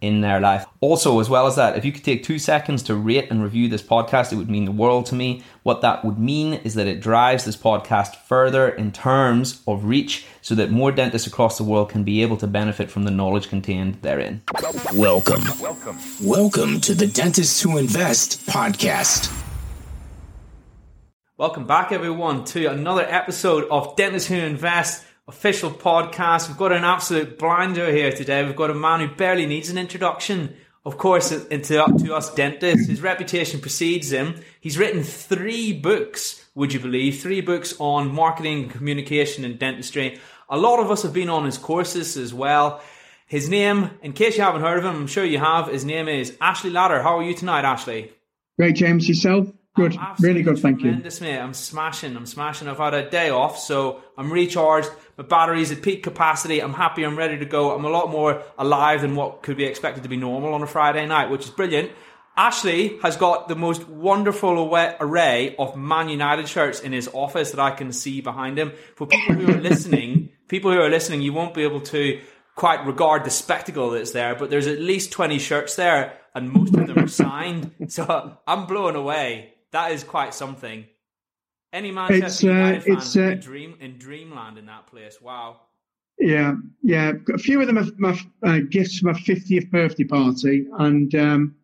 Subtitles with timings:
[0.00, 0.66] in their life.
[0.80, 3.68] Also, as well as that, if you could take two seconds to rate and review
[3.68, 5.42] this podcast, it would mean the world to me.
[5.62, 10.26] What that would mean is that it drives this podcast further in terms of reach
[10.40, 13.48] so that more dentists across the world can be able to benefit from the knowledge
[13.48, 14.42] contained therein.
[14.94, 15.42] Welcome.
[15.60, 15.98] Welcome.
[16.22, 19.36] Welcome to the Dentists Who Invest podcast.
[21.36, 26.48] Welcome back, everyone, to another episode of Dentists Who Invest official podcast.
[26.48, 28.44] We've got an absolute blinder here today.
[28.44, 30.56] We've got a man who barely needs an introduction.
[30.84, 34.40] Of course, into to us dentists, his reputation precedes him.
[34.60, 37.20] He's written three books, would you believe?
[37.20, 40.18] Three books on marketing, communication, and dentistry.
[40.48, 42.82] A lot of us have been on his courses as well.
[43.26, 45.68] His name, in case you haven't heard of him, I'm sure you have.
[45.68, 47.04] His name is Ashley Latter.
[47.04, 48.10] How are you tonight, Ashley?
[48.58, 49.08] Great, James.
[49.08, 49.46] Yourself?
[49.76, 50.58] Good, really good.
[50.58, 50.92] Thank you.
[50.92, 51.38] Mate.
[51.38, 52.16] I'm smashing.
[52.16, 52.66] I'm smashing.
[52.66, 54.90] I've had a day off, so I'm recharged.
[55.16, 56.60] My battery's at peak capacity.
[56.60, 57.04] I'm happy.
[57.04, 57.74] I'm ready to go.
[57.74, 60.66] I'm a lot more alive than what could be expected to be normal on a
[60.66, 61.92] Friday night, which is brilliant.
[62.36, 67.60] Ashley has got the most wonderful array of Man United shirts in his office that
[67.60, 68.72] I can see behind him.
[68.96, 72.20] For people who are listening, people who are listening, you won't be able to
[72.56, 76.74] quite regard the spectacle that's there, but there's at least 20 shirts there, and most
[76.74, 77.72] of them are signed.
[77.88, 80.84] So I'm blown away that is quite something.
[81.72, 85.20] Any Manchester it's, uh, United fan it's, uh, in dream in dreamland in that place.
[85.20, 85.60] Wow.
[86.18, 87.12] Yeah, yeah.
[87.32, 91.54] A few of them are my uh, gifts for my fiftieth birthday party, and um,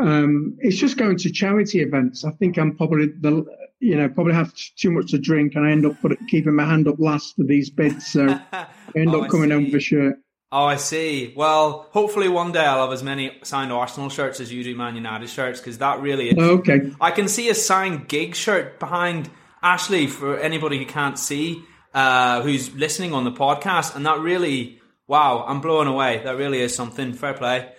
[0.00, 2.24] um, it's just going to charity events.
[2.24, 3.44] I think I'm probably the
[3.80, 6.64] you know probably have too much to drink, and I end up put, keeping my
[6.64, 8.06] hand up last for these bids.
[8.06, 10.14] So I end oh, up coming home for sure.
[10.50, 11.34] Oh, I see.
[11.36, 14.94] Well, hopefully one day I'll have as many signed Arsenal shirts as you do Man
[14.94, 16.38] United shirts because that really is.
[16.38, 16.92] Okay.
[17.00, 19.28] I can see a signed Giggs shirt behind
[19.62, 24.80] Ashley for anybody who can't see, uh, who's listening on the podcast, and that really,
[25.06, 26.22] wow, I'm blown away.
[26.24, 27.12] That really is something.
[27.12, 27.70] Fair play.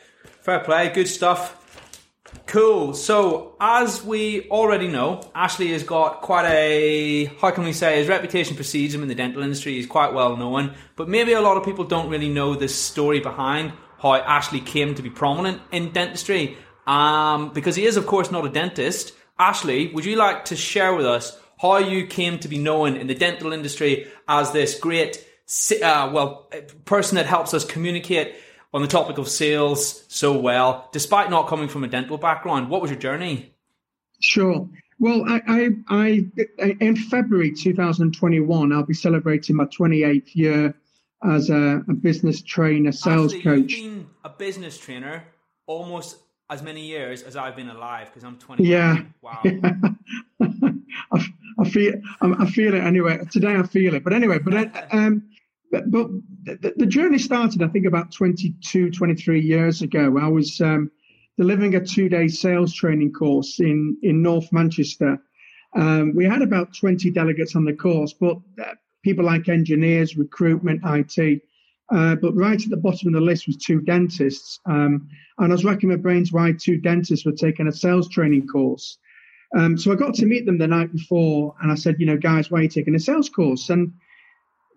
[0.41, 0.90] Fair play.
[0.90, 1.59] Good stuff.
[2.49, 2.95] Cool.
[2.95, 8.07] So, as we already know, Ashley has got quite a, how can we say, his
[8.07, 9.75] reputation precedes him in the dental industry.
[9.75, 13.19] He's quite well known, but maybe a lot of people don't really know the story
[13.19, 16.57] behind how Ashley came to be prominent in dentistry.
[16.87, 19.13] Um, because he is, of course, not a dentist.
[19.37, 23.05] Ashley, would you like to share with us how you came to be known in
[23.05, 25.23] the dental industry as this great,
[25.83, 26.49] uh, well,
[26.85, 28.33] person that helps us communicate
[28.74, 32.69] on the topic of sales so well, despite not coming from a dental background.
[32.69, 33.53] What was your journey?
[34.19, 34.68] Sure.
[35.00, 36.25] Well, I, I, I
[36.81, 40.75] in February 2021, I'll be celebrating my 28th year
[41.24, 43.72] as a, a business trainer, sales Actually, coach.
[43.72, 45.24] You've been a business trainer
[45.68, 46.18] almost
[46.50, 48.63] as many years as I've been alive because I'm 20.
[48.63, 49.03] Yeah.
[49.22, 49.40] Wow.
[49.46, 51.25] I,
[51.59, 53.19] I, feel I feel it anyway.
[53.31, 55.29] Today I feel it, but anyway, but um,
[55.72, 56.07] but, but
[56.44, 60.18] the, the, journey started, I think, about 22, 23 years ago.
[60.19, 60.91] I was um,
[61.38, 65.22] delivering a two day sales training course in, in North Manchester.
[65.75, 70.81] Um, we had about 20 delegates on the course, but uh, people like engineers, recruitment,
[70.84, 71.41] IT.
[71.91, 74.59] Uh, but right at the bottom of the list was two dentists.
[74.66, 78.47] Um, and I was racking my brains why two dentists were taking a sales training
[78.47, 78.97] course.
[79.58, 82.18] Um, so I got to meet them the night before and I said, you know,
[82.18, 83.69] guys, why are you taking a sales course?
[83.69, 83.94] And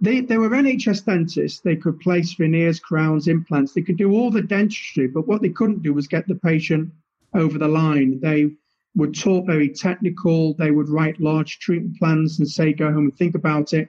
[0.02, 1.60] they, they were NHS dentists.
[1.60, 3.72] They could place veneers, crowns, implants.
[3.72, 6.92] They could do all the dentistry, but what they couldn't do was get the patient
[7.34, 8.18] over the line.
[8.20, 8.50] They
[8.96, 10.54] would talk very technical.
[10.54, 13.88] They would write large treatment plans and say, go home and think about it.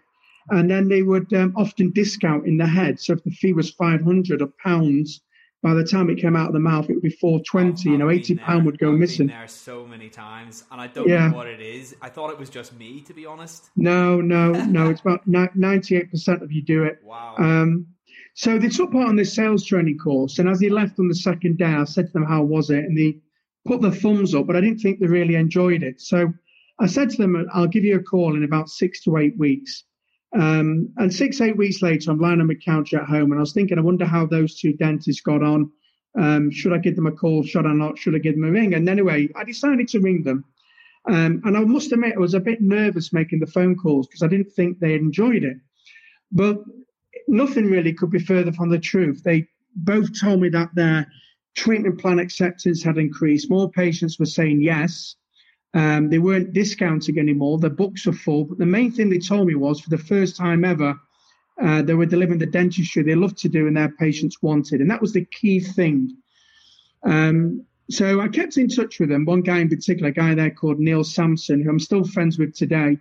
[0.52, 3.00] And then they would um, often discount in the head.
[3.00, 5.22] So if the fee was 500 or pounds,
[5.64, 7.90] by the time it came out of the mouth, it would be 420.
[7.90, 9.28] you know, 80 pound would go I've missing.
[9.28, 11.30] there so many times, and I don't yeah.
[11.30, 11.96] know what it is.
[12.02, 13.70] I thought it was just me, to be honest.
[13.78, 14.90] No, no, no.
[14.90, 17.00] It's about 98% of you do it.
[17.02, 17.36] Wow.
[17.38, 17.88] Um,
[18.36, 21.16] so they took part in this sales training course, and as they left on the
[21.16, 23.20] second day, I said to them, "How was it?" And they
[23.66, 26.02] put their thumbs up, but I didn't think they really enjoyed it.
[26.02, 26.34] So
[26.80, 29.86] I said to them, "I'll give you a call in about six to eight weeks."
[30.34, 33.42] Um, and six, eight weeks later, I'm lying on my couch at home and I
[33.42, 35.72] was thinking, I wonder how those two dentists got on.
[36.20, 37.44] Um, should I give them a call?
[37.44, 37.98] Should I not?
[37.98, 38.74] Should I give them a ring?
[38.74, 40.46] And anyway, I decided to ring them.
[41.08, 44.24] Um, and I must admit, I was a bit nervous making the phone calls because
[44.24, 45.58] I didn't think they enjoyed it.
[46.32, 46.64] But
[47.28, 49.24] nothing really could be further from the truth.
[49.24, 51.08] They both told me that their
[51.56, 53.50] treatment plan acceptance had increased.
[53.50, 55.16] More patients were saying yes.
[55.74, 57.58] Um, they weren't discounting anymore.
[57.58, 58.46] The books are full.
[58.46, 61.00] But the main thing they told me was for the first time ever,
[61.62, 64.82] uh, they were delivering the dentistry they loved to do and their patients wanted.
[64.82, 66.16] And that was the key thing.
[67.04, 69.26] Um, so I kept in touch with them.
[69.26, 72.56] One guy in particular, a guy there called Neil Sampson, who I'm still friends with
[72.56, 72.98] today.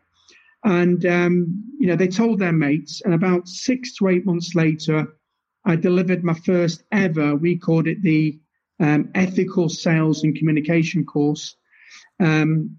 [0.65, 3.03] And, um, you know, they told their mates.
[3.05, 5.15] And about six to eight months later,
[5.65, 8.39] I delivered my first ever, we called it the
[8.81, 11.57] um, Ethical Sales and Communication course.
[12.21, 12.79] Um,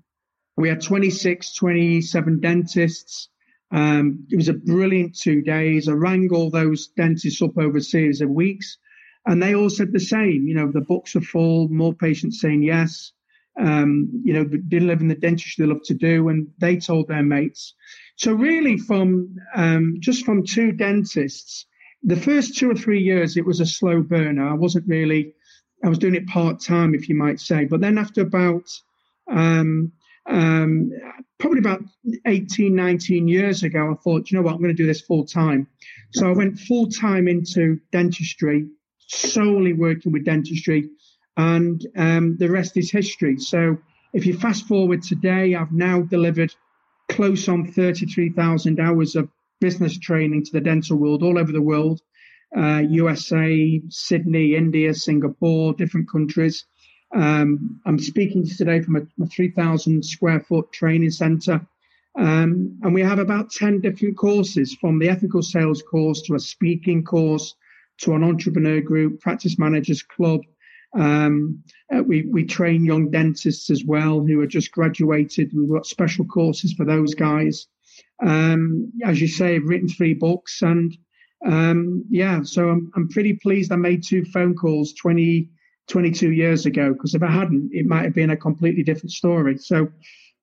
[0.55, 3.29] we had 26, 27 dentists.
[3.71, 5.87] Um, it was a brilliant two days.
[5.87, 8.77] I rang all those dentists up over a series of weeks,
[9.25, 10.47] and they all said the same.
[10.47, 13.11] You know, the books are full, more patients saying yes.
[13.59, 17.73] Um, you know, delivering the dentistry they love to do, and they told their mates.
[18.15, 21.65] So really, from um, just from two dentists,
[22.03, 24.47] the first two or three years, it was a slow burner.
[24.47, 25.33] I wasn't really,
[25.83, 27.65] I was doing it part time, if you might say.
[27.65, 28.69] But then after about
[29.31, 29.91] um,
[30.29, 30.91] um,
[31.39, 31.81] probably about
[32.25, 35.25] 18, 19 years ago, I thought, you know what, I'm going to do this full
[35.25, 35.67] time.
[36.13, 38.67] So I went full time into dentistry,
[39.07, 40.89] solely working with dentistry,
[41.35, 43.37] and um, the rest is history.
[43.39, 43.77] So
[44.13, 46.53] if you fast forward today, I've now delivered
[47.09, 49.29] close on 33,000 hours of
[49.59, 52.01] business training to the dental world all over the world.
[52.55, 56.65] Uh, USA, Sydney, India, Singapore, different countries.
[57.13, 61.65] Um, I'm speaking today from a, a 3,000 square foot training center.
[62.17, 66.39] Um, and we have about 10 different courses from the ethical sales course to a
[66.39, 67.55] speaking course
[67.99, 70.41] to an entrepreneur group, practice managers club.
[70.95, 71.63] Um,
[71.95, 75.51] uh, we, we train young dentists as well who are just graduated.
[75.53, 77.67] We've got special courses for those guys.
[78.23, 80.95] Um, as you say, I've written three books and
[81.45, 85.49] um, yeah, so I'm, I'm pretty pleased I made two phone calls 20,
[85.87, 89.57] 22 years ago because if I hadn't, it might have been a completely different story.
[89.57, 89.89] So,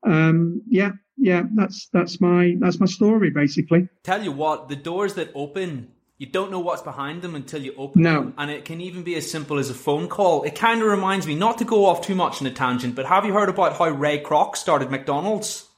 [0.07, 3.89] um, yeah, yeah, that's that's my that's my story basically.
[4.03, 5.89] Tell you what, the doors that open,
[6.19, 8.15] you don't know what's behind them until you open no.
[8.15, 10.43] them, and it can even be as simple as a phone call.
[10.45, 13.07] It kind of reminds me, not to go off too much in a tangent, but
[13.07, 15.69] have you heard about how Ray Kroc started McDonald's?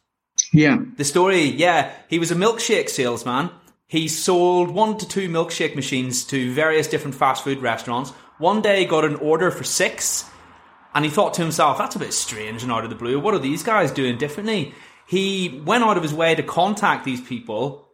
[0.53, 1.44] Yeah, the story.
[1.44, 3.50] Yeah, he was a milkshake salesman.
[3.87, 8.84] He sold one to two milkshake machines to various different fast food restaurants one day
[8.84, 10.25] got an order for six,
[10.94, 13.19] and he thought to himself, that's a bit strange and out of the blue.
[13.19, 14.75] What are these guys doing differently?
[15.06, 17.88] He went out of his way to contact these people,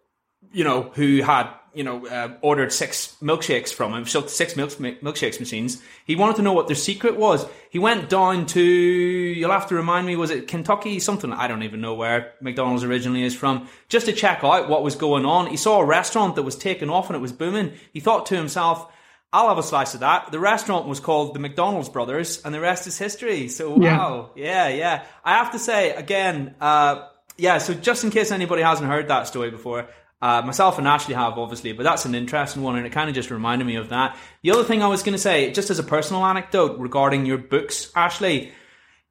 [0.52, 5.38] you know, who had, you know, uh, ordered six milkshakes from him, six milk, milkshakes
[5.38, 5.82] machines.
[6.06, 7.46] He wanted to know what their secret was.
[7.70, 10.98] He went down to, you'll have to remind me, was it Kentucky?
[10.98, 14.82] Something, I don't even know where McDonald's originally is from, just to check out what
[14.82, 15.48] was going on.
[15.48, 17.72] He saw a restaurant that was taking off and it was booming.
[17.92, 18.90] He thought to himself,
[19.32, 20.32] I'll have a slice of that.
[20.32, 23.48] The restaurant was called the McDonald's Brothers, and the rest is history.
[23.48, 24.76] So wow, yeah, yeah.
[24.76, 25.04] yeah.
[25.24, 27.58] I have to say again, uh, yeah.
[27.58, 29.88] So just in case anybody hasn't heard that story before,
[30.22, 33.14] uh, myself and Ashley have obviously, but that's an interesting one, and it kind of
[33.14, 34.16] just reminded me of that.
[34.42, 37.38] The other thing I was going to say, just as a personal anecdote regarding your
[37.38, 38.52] books, Ashley,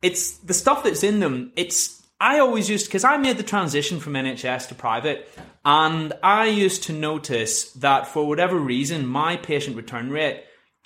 [0.01, 1.51] it's the stuff that's in them.
[1.55, 5.29] It's I always used because I made the transition from NHS to private,
[5.63, 10.43] and I used to notice that for whatever reason, my patient return rate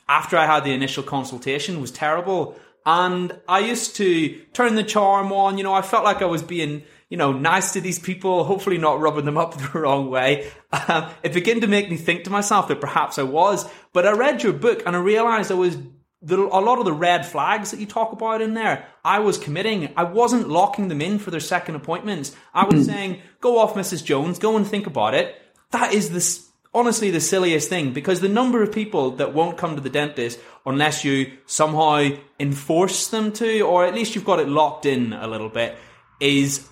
[0.10, 2.60] after I had the initial consultation was terrible.
[2.86, 6.42] And I used to turn the charm on, you know, I felt like I was
[6.42, 10.52] being, you know, nice to these people, hopefully not rubbing them up the wrong way.
[10.72, 13.70] Uh, it began to make me think to myself that perhaps I was.
[13.94, 15.78] But I read your book and I realized I was
[16.22, 19.38] the, a lot of the red flags that you talk about in there, I was
[19.38, 19.92] committing.
[19.98, 22.36] I wasn't locking them in for their second appointments.
[22.54, 22.92] I was hmm.
[22.92, 24.04] saying, go off, Mrs.
[24.04, 25.36] Jones, go and think about it.
[25.72, 29.76] That is this, honestly the silliest thing because the number of people that won't come
[29.76, 32.10] to the dentist unless you somehow
[32.40, 35.76] enforce them to, or at least you've got it locked in a little bit,
[36.20, 36.68] is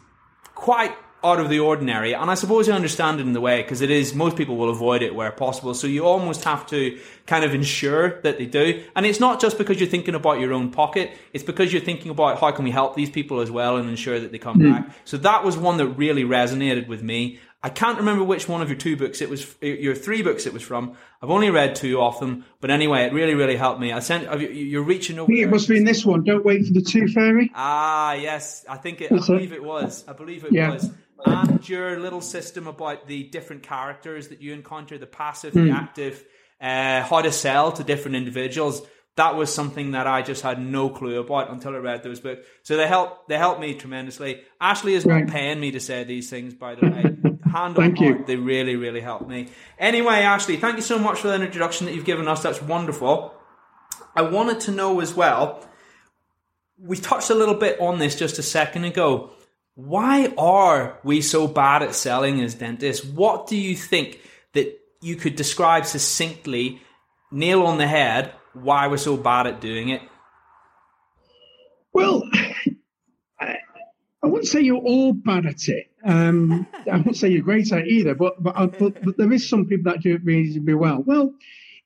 [0.54, 2.14] quite out of the ordinary.
[2.14, 4.70] And I suppose I understand it in the way because it is, most people will
[4.70, 5.74] avoid it where possible.
[5.74, 8.84] So you almost have to kind of ensure that they do.
[8.96, 11.12] And it's not just because you're thinking about your own pocket.
[11.34, 14.20] It's because you're thinking about how can we help these people as well and ensure
[14.20, 14.72] that they come mm.
[14.72, 14.96] back.
[15.06, 17.40] So that was one that really resonated with me.
[17.62, 20.54] I can't remember which one of your two books it was, your three books it
[20.54, 20.96] was from.
[21.22, 23.92] I've only read two of them, but anyway, it really, really helped me.
[23.92, 25.30] I sent, you're reaching over.
[25.30, 26.24] It must be in this one.
[26.24, 27.52] Don't wait for the Tooth Fairy.
[27.54, 28.64] Ah, yes.
[28.70, 30.06] I think it, I believe it was.
[30.08, 30.72] I believe it yeah.
[30.72, 30.90] was
[31.26, 35.66] and your little system about the different characters that you encounter, the passive, mm.
[35.66, 36.24] the active,
[36.62, 38.82] uh, how to sell to different individuals.
[39.16, 42.46] That was something that I just had no clue about until I read those books.
[42.64, 44.42] So they help they helped me tremendously.
[44.62, 45.26] Ashley is right.
[45.26, 47.02] not paying me to say these things, by the way.
[47.52, 49.50] Hand on heart, they really, really helped me.
[49.78, 52.44] Anyway, Ashley, thank you so much for the introduction that you've given us.
[52.44, 53.34] That's wonderful.
[54.16, 55.66] I wanted to know as well
[56.82, 59.32] we touched a little bit on this just a second ago.
[59.80, 63.06] Why are we so bad at selling as dentists?
[63.06, 64.20] What do you think
[64.52, 66.82] that you could describe succinctly,
[67.32, 70.02] nail on the head, why we're so bad at doing it?
[71.94, 72.24] Well,
[73.40, 73.56] I,
[74.22, 75.90] I wouldn't say you're all bad at it.
[76.04, 79.32] Um, I wouldn't say you're great at it either, but but, uh, but but there
[79.32, 81.02] is some people that do it reasonably well.
[81.06, 81.34] Well,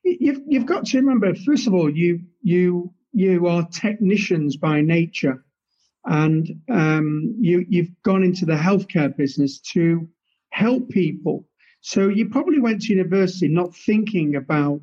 [0.02, 5.44] you've you've got to remember, first of all, you you you are technicians by nature,
[6.06, 10.08] and um, you you've gone into the healthcare business to
[10.50, 11.46] help people.
[11.80, 14.82] So you probably went to university not thinking about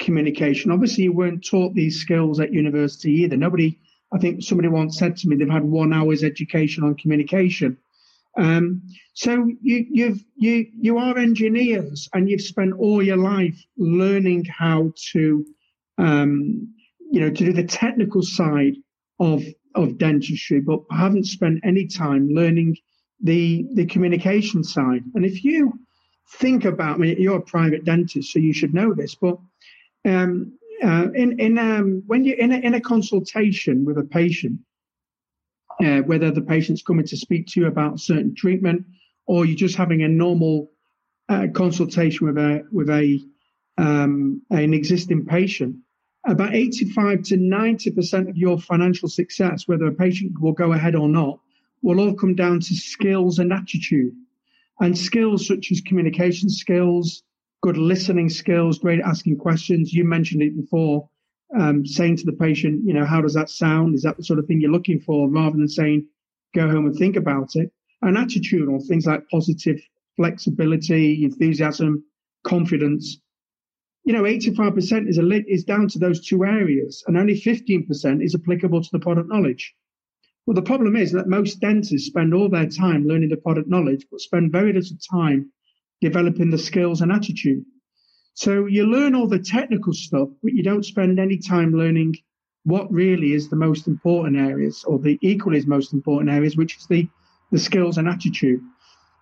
[0.00, 0.70] communication.
[0.70, 3.36] Obviously, you weren't taught these skills at university either.
[3.36, 3.78] Nobody,
[4.12, 7.78] I think somebody once said to me, they've had one hour's education on communication.
[8.36, 8.82] Um,
[9.12, 14.92] so you, you've you you are engineers, and you've spent all your life learning how
[15.12, 15.44] to
[15.98, 16.74] um,
[17.10, 18.74] you know, to do the technical side
[19.20, 19.42] of
[19.74, 22.76] of dentistry, but I haven't spent any time learning
[23.20, 25.04] the the communication side.
[25.14, 25.72] And if you
[26.38, 29.38] think about, mean, you're a private dentist, so you should know this, but
[30.04, 34.60] um, uh, in in um, when you're in a, in a consultation with a patient,
[35.82, 38.84] uh, whether the patient's coming to speak to you about certain treatment
[39.26, 40.70] or you're just having a normal
[41.28, 43.20] uh, consultation with a with a
[43.78, 45.76] um, an existing patient,
[46.26, 51.08] about 85 to 90% of your financial success, whether a patient will go ahead or
[51.08, 51.38] not,
[51.82, 54.14] will all come down to skills and attitude.
[54.80, 57.22] And skills such as communication skills,
[57.62, 59.92] good listening skills, great asking questions.
[59.92, 61.08] You mentioned it before,
[61.58, 63.94] um, saying to the patient, you know, how does that sound?
[63.94, 66.06] Is that the sort of thing you're looking for rather than saying,
[66.54, 67.70] go home and think about it?
[68.02, 69.80] And attitudinal things like positive
[70.16, 72.04] flexibility, enthusiasm,
[72.44, 73.18] confidence
[74.04, 78.34] you know, 85% is, a, is down to those two areas, and only 15% is
[78.34, 79.74] applicable to the product knowledge.
[80.46, 84.06] Well, the problem is that most dentists spend all their time learning the product knowledge,
[84.10, 85.50] but spend very little time
[86.02, 87.64] developing the skills and attitude.
[88.34, 92.16] So you learn all the technical stuff, but you don't spend any time learning
[92.64, 96.76] what really is the most important areas, or the equally as most important areas, which
[96.76, 97.08] is the
[97.52, 98.60] the skills and attitude.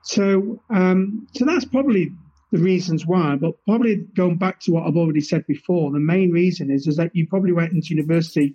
[0.05, 2.13] So, um, so that's probably
[2.53, 6.31] the reasons why, but probably going back to what I've already said before, the main
[6.31, 8.55] reason is is that you probably went into university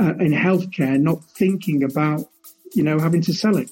[0.00, 2.24] uh, in healthcare not thinking about,
[2.72, 3.68] you know, having to sell it.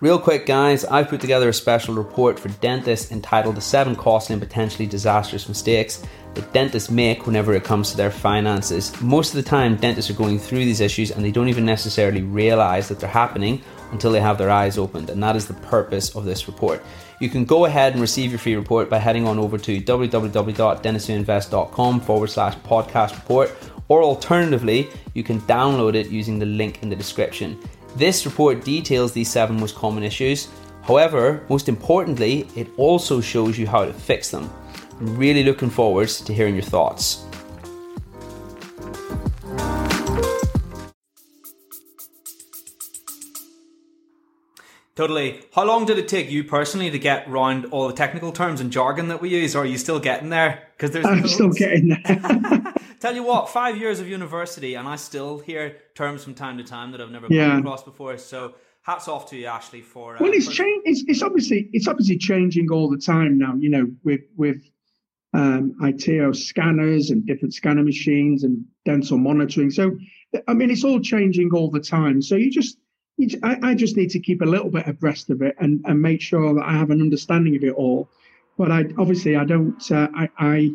[0.00, 4.34] Real quick, guys, I've put together a special report for dentists entitled The Seven Costly
[4.34, 6.04] and Potentially Disastrous Mistakes
[6.34, 9.00] that dentists make whenever it comes to their finances.
[9.00, 12.22] Most of the time, dentists are going through these issues and they don't even necessarily
[12.22, 16.14] realize that they're happening until they have their eyes opened, and that is the purpose
[16.14, 16.82] of this report.
[17.20, 22.00] You can go ahead and receive your free report by heading on over to www.dentistwhoinvest.com
[22.00, 23.52] forward slash podcast report,
[23.88, 27.58] or alternatively, you can download it using the link in the description.
[27.96, 30.48] This report details these seven most common issues.
[30.88, 34.50] However, most importantly, it also shows you how to fix them.
[34.98, 37.26] I'm really looking forward to hearing your thoughts.
[44.96, 45.42] Totally.
[45.52, 48.72] How long did it take you personally to get around all the technical terms and
[48.72, 49.54] jargon that we use?
[49.54, 50.68] Or are you still getting there?
[50.74, 51.34] Because there's I'm loads.
[51.34, 52.74] still getting there.
[53.00, 56.64] Tell you what, five years of university, and I still hear terms from time to
[56.64, 57.50] time that I've never yeah.
[57.50, 58.16] come across before.
[58.16, 58.54] So
[58.88, 60.16] hats off to you, Ashley, for.
[60.16, 60.82] Uh, well, it's changed.
[60.86, 63.54] It's, it's obviously it's obviously changing all the time now.
[63.54, 64.62] You know, with with
[65.34, 69.70] um, ITO scanners and different scanner machines and dental monitoring.
[69.70, 69.96] So,
[70.46, 72.22] I mean, it's all changing all the time.
[72.22, 72.78] So you just,
[73.18, 76.00] you, I, I, just need to keep a little bit abreast of it and, and
[76.00, 78.08] make sure that I have an understanding of it all.
[78.56, 79.80] But I obviously I don't.
[79.92, 80.70] Uh, I, I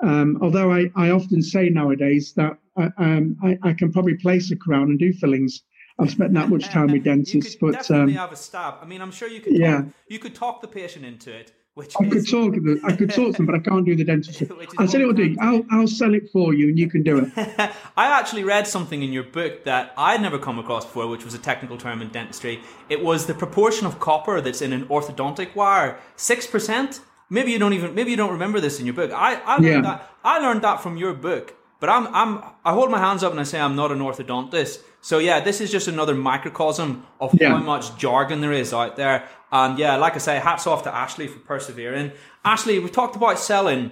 [0.00, 4.16] um, although I, I often say nowadays that I, uh, um, I, I can probably
[4.16, 5.62] place a crown and do fillings.
[5.98, 8.74] I've spent that much time with dentists, but definitely um, have a stab.
[8.82, 9.56] I mean, I'm sure you could.
[9.56, 9.82] Yeah.
[9.82, 12.80] Talk, you could talk the patient into it which I could talk them.
[12.84, 14.48] I could talk them, but I can't do the dentistry.
[14.78, 15.36] I said it will do.
[15.40, 17.32] I'll I'll sell it for you, and you can do it.
[17.96, 21.34] I actually read something in your book that I'd never come across before, which was
[21.34, 22.60] a technical term in dentistry.
[22.88, 25.98] It was the proportion of copper that's in an orthodontic wire.
[26.16, 27.00] Six percent.
[27.28, 27.94] Maybe you don't even.
[27.94, 29.10] Maybe you don't remember this in your book.
[29.10, 29.80] I I learned yeah.
[29.80, 30.10] that.
[30.22, 31.56] I learned that from your book.
[31.84, 34.78] But I'm I'm I hold my hands up and I say I'm not an orthodontist.
[35.02, 37.50] So yeah, this is just another microcosm of yeah.
[37.50, 39.28] how much jargon there is out there.
[39.52, 42.12] And yeah, like I say, hats off to Ashley for persevering.
[42.42, 43.90] Ashley, we talked about selling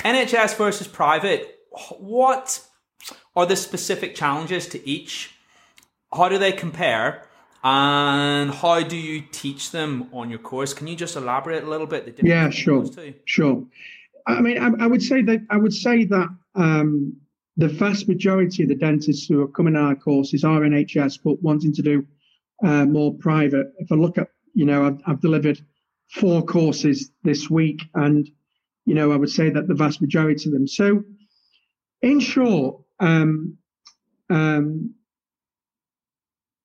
[0.00, 1.60] NHS versus private.
[2.00, 2.60] What
[3.36, 5.32] are the specific challenges to each?
[6.12, 7.24] How do they compare?
[7.62, 10.74] And how do you teach them on your course?
[10.74, 12.18] Can you just elaborate a little bit?
[12.20, 12.84] yeah, sure,
[13.26, 13.64] sure.
[14.26, 17.16] I mean, I, I, would say that I would say that um,
[17.58, 21.42] the vast majority of the dentists who are coming on our courses are NHS, but
[21.42, 22.06] wanting to do
[22.64, 23.66] uh, more private.
[23.78, 25.60] If I look at, you know, I've, I've, delivered
[26.08, 28.30] four courses this week, and
[28.86, 30.68] you know, I would say that the vast majority of them.
[30.68, 31.02] So,
[32.00, 33.58] in short, um,
[34.30, 34.94] um,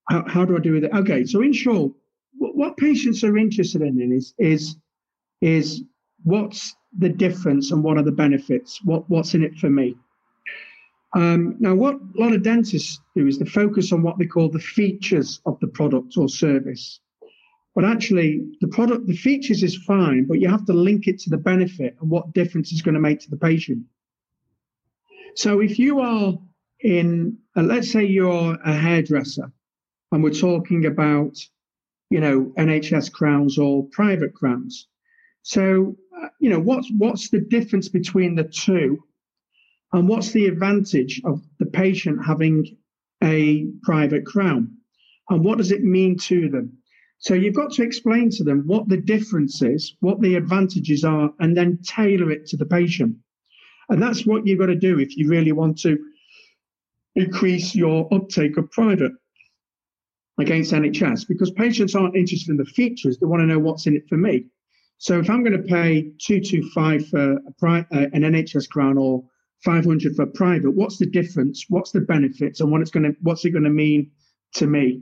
[0.08, 0.94] how, how, do I do with it?
[0.94, 1.92] Okay, so in short,
[2.38, 4.76] what, what patients are interested in is is
[5.42, 5.82] is
[6.24, 8.80] what's the difference and what are the benefits?
[8.84, 9.96] What what's in it for me?
[11.16, 14.50] Um, now, what a lot of dentists do is they focus on what they call
[14.50, 17.00] the features of the product or service.
[17.76, 21.30] But actually, the product, the features is fine, but you have to link it to
[21.30, 23.84] the benefit and what difference it's going to make to the patient.
[25.36, 26.38] So if you are
[26.82, 29.52] in, uh, let's say you're a hairdresser,
[30.12, 31.36] and we're talking about,
[32.12, 34.88] you know, NHS crowns or private crowns.
[35.42, 39.04] So, uh, you know, what's what's the difference between the two
[39.94, 42.78] and what's the advantage of the patient having
[43.24, 44.76] a private crown?
[45.30, 46.78] And what does it mean to them?
[47.20, 51.32] So you've got to explain to them what the difference is, what the advantages are,
[51.40, 53.16] and then tailor it to the patient.
[53.90, 55.98] And that's what you've got to do if you really want to
[57.16, 59.12] increase your uptake of private
[60.40, 63.96] against NHS, because patients aren't interested in the features, they want to know what's in
[63.96, 64.46] it for me.
[64.98, 69.24] So if I'm going to pay 225 for a uh, an NHS crown or
[69.64, 70.72] 500 for private.
[70.72, 71.66] What's the difference?
[71.70, 74.12] What's the benefits, and what it's going to what's it going to mean
[74.56, 75.02] to me?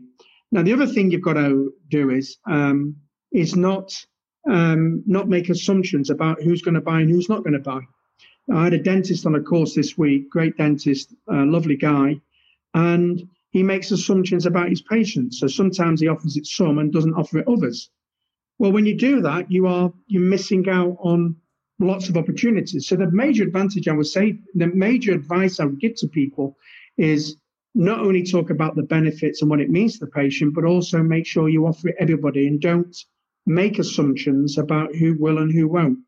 [0.51, 2.95] Now, the other thing you've got to do is um,
[3.31, 3.93] is not
[4.49, 7.81] um, not make assumptions about who's going to buy and who's not going to buy.
[8.51, 12.19] I had a dentist on a course this week, great dentist, uh, lovely guy,
[12.73, 15.39] and he makes assumptions about his patients.
[15.39, 17.89] So sometimes he offers it some and doesn't offer it others.
[18.59, 21.37] Well, when you do that, you are you're missing out on
[21.81, 22.87] lots of opportunities.
[22.87, 26.57] So the major advantage I would say, the major advice I would give to people
[26.97, 27.35] is
[27.73, 31.01] not only talk about the benefits and what it means to the patient, but also
[31.01, 32.95] make sure you offer it everybody and don't
[33.45, 35.99] make assumptions about who will and who won't,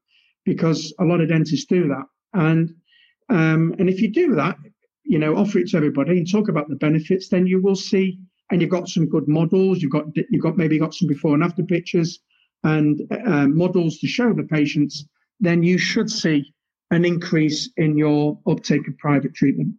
[0.46, 2.06] because a lot of dentists do that.
[2.34, 2.76] And
[3.30, 4.58] um, and if you do that,
[5.04, 8.20] you know, offer it to everybody and talk about the benefits, then you will see.
[8.52, 9.82] And you've got some good models.
[9.82, 12.20] You've got you've got maybe got some before and after pictures
[12.64, 15.06] and uh, models to show the patients
[15.40, 16.54] then you should see
[16.92, 19.76] an increase in your uptake of private treatment.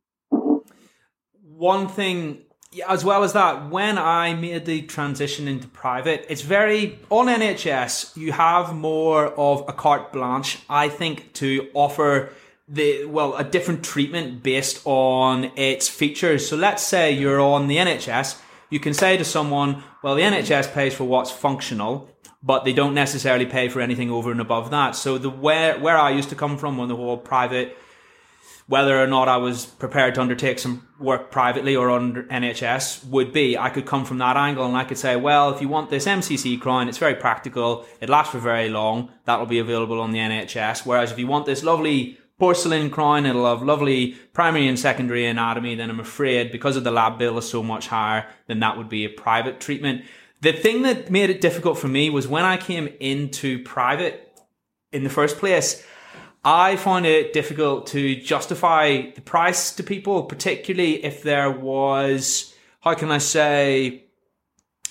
[1.43, 2.43] One thing,
[2.88, 8.17] as well as that, when I made the transition into private, it's very, on NHS,
[8.17, 12.31] you have more of a carte blanche, I think, to offer
[12.67, 17.77] the well a different treatment based on its features so let's say you're on the
[17.77, 18.40] nhs
[18.71, 22.09] you can say to someone well the nhs pays for what's functional
[22.45, 24.95] but they don't necessarily pay for anything over and above that.
[24.95, 27.77] So the where where I used to come from on the whole private,
[28.67, 33.33] whether or not I was prepared to undertake some work privately or under NHS would
[33.33, 35.89] be I could come from that angle and I could say, well, if you want
[35.89, 40.13] this MCC crown, it's very practical, it lasts for very long, that'll be available on
[40.13, 40.85] the NHS.
[40.85, 45.75] Whereas if you want this lovely porcelain crown, it'll have lovely primary and secondary anatomy,
[45.75, 48.89] then I'm afraid because of the lab bill is so much higher, then that would
[48.89, 50.05] be a private treatment.
[50.45, 54.31] The thing that made it difficult for me was when I came into private
[54.93, 55.83] in the first place,
[56.45, 62.93] I found it difficult to justify the price to people, particularly if there was, how
[62.93, 64.05] can I say,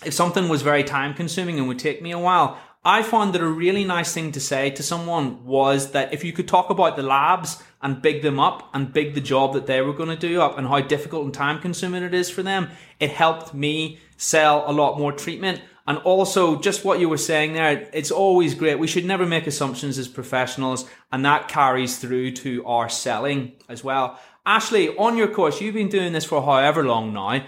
[0.03, 2.57] if something was very time consuming and would take me a while.
[2.83, 6.33] I found that a really nice thing to say to someone was that if you
[6.33, 9.81] could talk about the labs and big them up and big the job that they
[9.81, 12.71] were going to do up and how difficult and time consuming it is for them,
[12.99, 15.61] it helped me sell a lot more treatment.
[15.85, 18.79] And also, just what you were saying there, it's always great.
[18.79, 23.83] We should never make assumptions as professionals, and that carries through to our selling as
[23.83, 24.17] well.
[24.45, 27.43] Ashley, on your course, you've been doing this for however long now.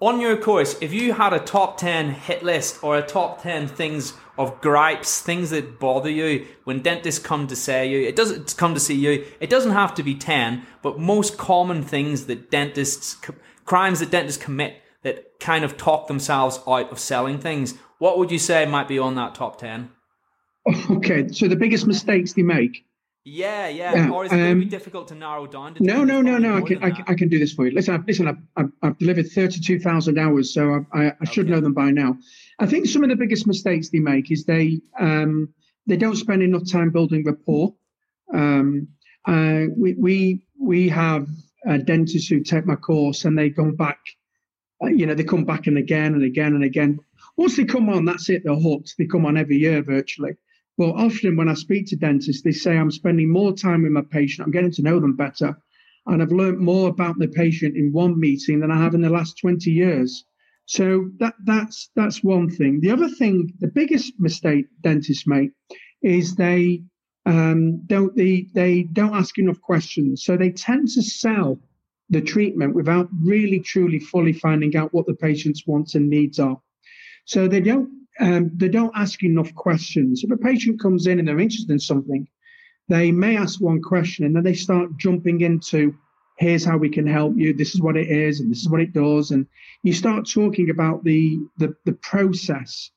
[0.00, 3.66] On your course, if you had a top 10 hit list or a top 10
[3.66, 8.56] things of gripes, things that bother you when dentists come to say you, it doesn't
[8.56, 12.50] come to see you, it doesn't have to be 10, but most common things that
[12.50, 13.16] dentists,
[13.64, 17.74] crimes that dentists commit that kind of talk themselves out of selling things.
[17.98, 19.90] What would you say might be on that top 10?
[20.90, 22.84] Okay, so the biggest mistakes they make.
[23.24, 23.94] Yeah, yeah.
[23.94, 25.74] yeah or is it um, going to be difficult to narrow down?
[25.74, 26.56] To no, no, no, no.
[26.56, 27.72] I can, I can, I, can do this for you.
[27.72, 28.28] Listen, I've, listen.
[28.28, 31.54] I've, I've, I've delivered thirty-two thousand hours, so I, I, I should okay.
[31.54, 32.16] know them by now.
[32.58, 35.52] I think some of the biggest mistakes they make is they um,
[35.86, 37.74] they don't spend enough time building rapport.
[38.34, 38.88] Um,
[39.26, 41.28] uh, we we we have
[41.68, 43.98] uh, dentists who take my course and they go back
[44.82, 46.98] uh, you know, they come back and again and again and again.
[47.36, 48.42] Once they come on, that's it.
[48.44, 48.94] They're hooked.
[48.98, 50.32] They come on every year virtually.
[50.78, 54.02] But often when I speak to dentists, they say I'm spending more time with my
[54.02, 55.56] patient, I'm getting to know them better,
[56.06, 59.10] and I've learned more about the patient in one meeting than I have in the
[59.10, 60.24] last 20 years.
[60.66, 62.80] So that that's that's one thing.
[62.80, 65.50] The other thing, the biggest mistake dentists make
[66.02, 66.84] is they
[67.26, 70.24] um, don't they they don't ask enough questions.
[70.24, 71.58] So they tend to sell
[72.10, 76.60] the treatment without really truly fully finding out what the patient's wants and needs are.
[77.24, 80.22] So they don't um, they don't ask enough questions.
[80.22, 82.28] If a patient comes in and they're interested in something,
[82.88, 85.94] they may ask one question and then they start jumping into
[86.38, 88.80] here's how we can help you this is what it is and this is what
[88.80, 89.46] it does and
[89.82, 92.90] you start talking about the the, the process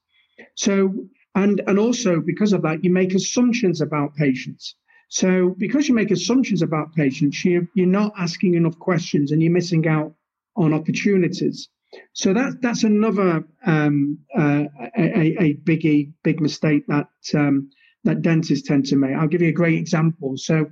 [0.55, 0.93] so
[1.35, 4.75] and and also because of that you make assumptions about patients
[5.07, 9.51] so because you make assumptions about patients you, you're not asking enough questions and you're
[9.51, 10.13] missing out
[10.55, 11.69] on opportunities
[12.13, 14.63] so that that's another um, uh,
[14.97, 17.69] a, a biggie big mistake that um,
[18.03, 20.65] that dentists tend to make i'll give you a great example so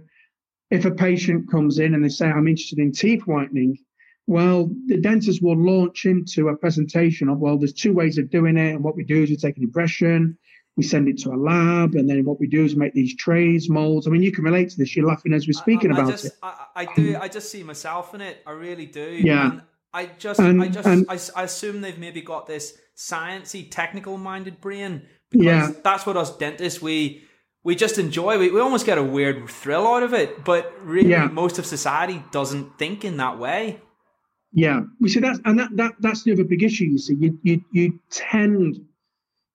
[0.74, 3.78] if a patient comes in and they say, I'm interested in teeth whitening,
[4.26, 8.58] well, the dentist will launch into a presentation of, well, there's two ways of doing
[8.58, 8.72] it.
[8.72, 10.36] And what we do is we take an impression,
[10.76, 13.70] we send it to a lab, and then what we do is make these trays,
[13.70, 14.08] molds.
[14.08, 14.96] I mean, you can relate to this.
[14.96, 16.34] You're laughing as we're speaking I, I about just, it.
[16.42, 17.18] I, I, do.
[17.22, 18.42] I just see myself in it.
[18.46, 19.20] I really do.
[19.22, 19.52] Yeah.
[19.52, 19.62] And
[19.94, 24.60] I just, and, I just, and, I, I, assume they've maybe got this sciencey, technical-minded
[24.60, 25.72] brain because yeah.
[25.84, 27.24] that's what us dentists we
[27.64, 28.38] we just enjoy.
[28.38, 31.28] We, we almost get a weird thrill out of it, but really, yeah.
[31.28, 33.80] most of society doesn't think in that way.
[34.52, 36.86] Yeah, we see that, and that, that that's the other big issue.
[36.86, 38.86] You see, you you you tend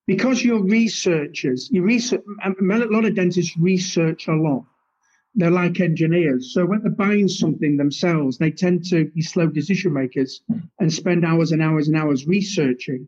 [0.08, 1.68] because you're researchers.
[1.70, 2.24] You research.
[2.42, 4.64] A lot of dentists research a lot.
[5.34, 9.92] They're like engineers, so when they're buying something themselves, they tend to be slow decision
[9.92, 10.40] makers
[10.80, 13.06] and spend hours and hours and hours researching.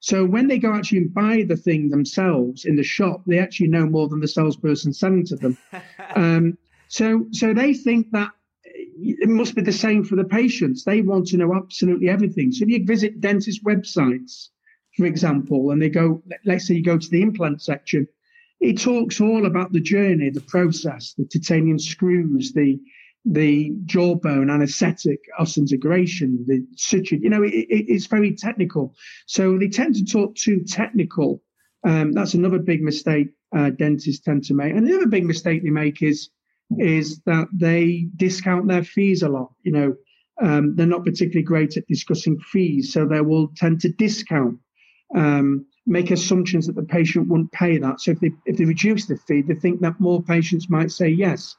[0.00, 3.68] So when they go actually and buy the thing themselves in the shop, they actually
[3.68, 5.56] know more than the salesperson selling to them.
[6.16, 8.32] um, so so they think that
[8.64, 10.82] it must be the same for the patients.
[10.82, 12.50] They want to know absolutely everything.
[12.50, 14.48] So if you visit dentist websites,
[14.96, 18.06] for example, and they go, let's say you go to the implant section,
[18.60, 22.78] it talks all about the journey, the process, the titanium screws, the
[23.24, 28.96] the jawbone anesthetic osseointegration, the suture, you know, it, it, it's very technical.
[29.26, 31.40] So they tend to talk too technical.
[31.86, 34.74] Um, that's another big mistake uh, dentists tend to make.
[34.74, 36.30] And another big mistake they make is
[36.78, 39.52] is that they discount their fees a lot.
[39.62, 39.94] You know,
[40.40, 44.58] um, they're not particularly great at discussing fees, so they will tend to discount,
[45.14, 48.00] um, make assumptions that the patient won't pay that.
[48.00, 51.08] So if they if they reduce the fee, they think that more patients might say
[51.08, 51.56] yes.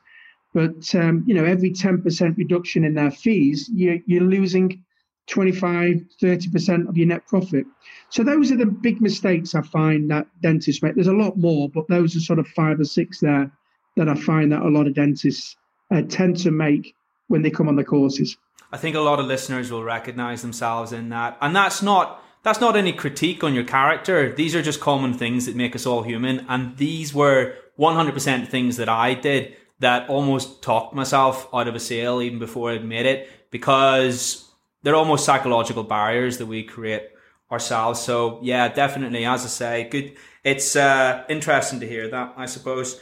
[0.54, 4.84] But um, you know, every 10% reduction in their fees, you're, you're losing
[5.28, 7.66] 25, 30% of your net profit.
[8.10, 10.96] So those are the big mistakes I find that dentists make.
[10.96, 13.52] There's a lot more, but those are sort of five or six there
[13.96, 15.56] that I find that a lot of dentists
[15.92, 16.96] uh, tend to make
[17.28, 18.38] when they come on the courses.
[18.72, 22.60] I think a lot of listeners will recognize themselves in that, and that's not that's
[22.60, 24.34] not any critique on your character.
[24.34, 28.78] These are just common things that make us all human, and these were 100% things
[28.78, 33.06] that I did that almost talked myself out of a sale even before I'd made
[33.06, 34.50] it because
[34.82, 37.10] they're almost psychological barriers that we create
[37.52, 38.00] ourselves.
[38.00, 40.16] So yeah, definitely, as I say, good.
[40.44, 43.00] It's uh, interesting to hear that, I suppose.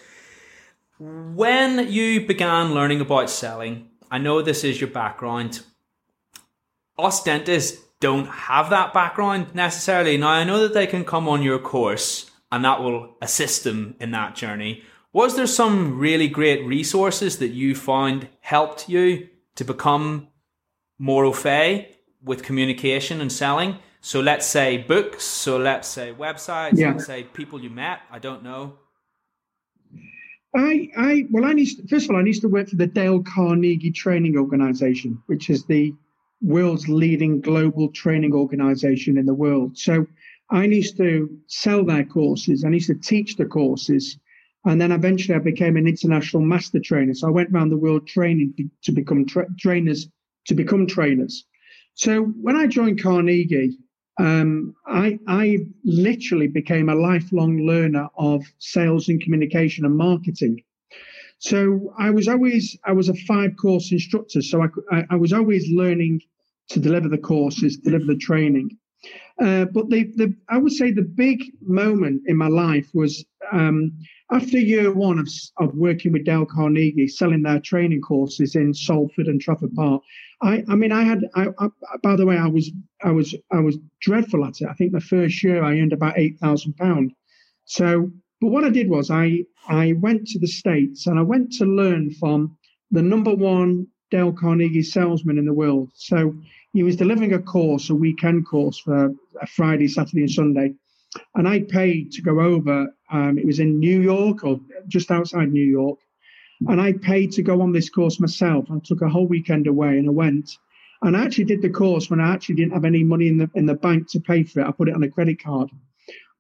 [1.00, 5.62] When you began learning about selling, I know this is your background.
[6.98, 7.24] Us
[8.02, 10.18] don't have that background necessarily.
[10.18, 13.96] Now I know that they can come on your course and that will assist them
[14.02, 14.84] in that journey.
[15.14, 20.28] Was there some really great resources that you found helped you to become
[20.98, 23.78] more au fait with communication and selling?
[24.02, 26.92] So let's say books, so let's say websites, yeah.
[26.92, 28.00] let's say people you met.
[28.12, 28.80] I don't know.
[30.56, 32.88] I, I, well, I need to, first of all, I used to work for the
[32.88, 35.94] Dale Carnegie Training Organization, which is the
[36.42, 39.78] world's leading global training organization in the world.
[39.78, 40.08] So
[40.50, 42.64] I used to sell their courses.
[42.66, 44.18] I used to teach the courses.
[44.66, 47.14] And then eventually I became an international master trainer.
[47.14, 50.08] So I went around the world training to become tra- trainers,
[50.48, 51.46] to become trainers.
[51.94, 53.78] So when I joined Carnegie,
[54.20, 60.62] um, I, I literally became a lifelong learner of sales and communication and marketing.
[61.40, 64.42] So I was always, I was a five course instructor.
[64.42, 66.22] So I, I, I was always learning
[66.74, 68.70] to deliver the courses, deliver the training.
[69.42, 73.92] Uh, but the, the, I would say the big moment in my life was um,
[74.32, 79.28] after year one of, of working with Dale Carnegie, selling their training courses in Salford
[79.28, 80.02] and Trafford Park.
[80.44, 81.22] I, I mean, I had.
[81.36, 81.68] I, I,
[82.04, 82.72] by the way, I was,
[83.04, 84.68] I was, I was dreadful at it.
[84.70, 87.12] I think the first year I earned about eight thousand pound.
[87.66, 91.52] So But what I did was I I went to the States and I went
[91.54, 92.58] to learn from
[92.90, 95.90] the number one Dale Carnegie salesman in the world.
[95.96, 96.36] So
[96.74, 100.74] he was delivering a course, a weekend course for a Friday, Saturday, and Sunday.
[101.36, 102.94] And I paid to go over.
[103.12, 106.00] Um, it was in New York or just outside New York.
[106.68, 108.66] And I paid to go on this course myself.
[108.70, 110.50] I took a whole weekend away and I went.
[111.02, 113.50] And I actually did the course when I actually didn't have any money in the
[113.56, 114.68] in the bank to pay for it.
[114.68, 115.70] I put it on a credit card.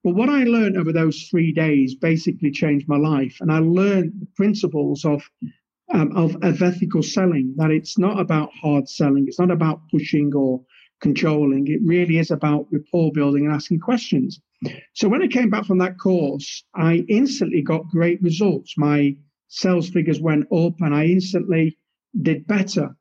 [0.03, 3.37] But what I learned over those three days basically changed my life.
[3.39, 5.23] And I learned the principles of
[5.93, 7.53] um, of, of ethical selling.
[7.57, 9.25] That it's not about hard selling.
[9.27, 10.61] It's not about pushing or
[11.01, 11.67] controlling.
[11.67, 14.39] It really is about rapport building and asking questions.
[14.93, 18.75] So when I came back from that course, I instantly got great results.
[18.77, 19.15] My
[19.47, 21.77] sales figures went up and I instantly
[22.21, 22.95] did better.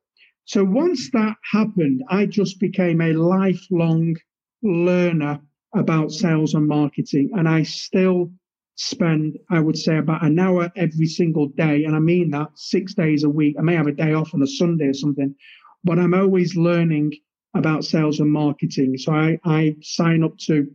[0.45, 4.15] So once that happened, I just became a lifelong
[4.63, 5.39] learner
[5.75, 7.29] about sales and marketing.
[7.33, 8.31] And I still
[8.75, 11.85] spend, I would say, about an hour every single day.
[11.85, 13.55] And I mean that six days a week.
[13.59, 15.35] I may have a day off on a Sunday or something,
[15.83, 17.13] but I'm always learning
[17.55, 18.97] about sales and marketing.
[18.97, 20.67] So I, I sign up to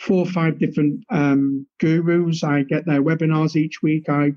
[0.00, 2.44] four or five different um, gurus.
[2.44, 4.08] I get their webinars each week.
[4.08, 4.32] I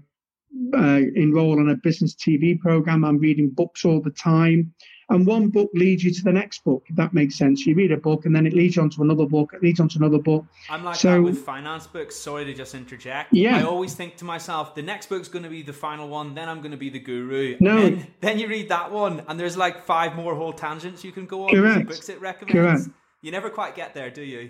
[0.73, 3.03] uh, enroll on a business TV program.
[3.03, 4.73] I'm reading books all the time.
[5.09, 7.65] And one book leads you to the next book, if that makes sense.
[7.65, 9.79] You read a book and then it leads you on to another book, it leads
[9.79, 10.45] on to another book.
[10.67, 12.15] I'm like so, that with finance books.
[12.15, 13.31] Sorry to just interject.
[13.31, 13.57] Yeah.
[13.57, 16.49] I always think to myself, the next book's going to be the final one, then
[16.49, 17.55] I'm going to be the guru.
[17.59, 17.81] No.
[17.81, 21.27] Then, then, you read that one and there's like five more whole tangents you can
[21.27, 21.53] go on.
[21.53, 21.87] Correct.
[21.87, 22.85] Books it recommends.
[22.85, 22.97] Correct.
[23.21, 24.49] You never quite get there, do you?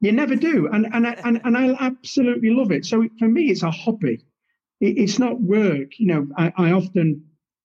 [0.00, 0.68] You never do.
[0.72, 2.86] And, and, and, and I absolutely love it.
[2.86, 4.24] So for me, it's a hobby.
[4.80, 5.98] It's not work.
[5.98, 7.24] You know, I, I often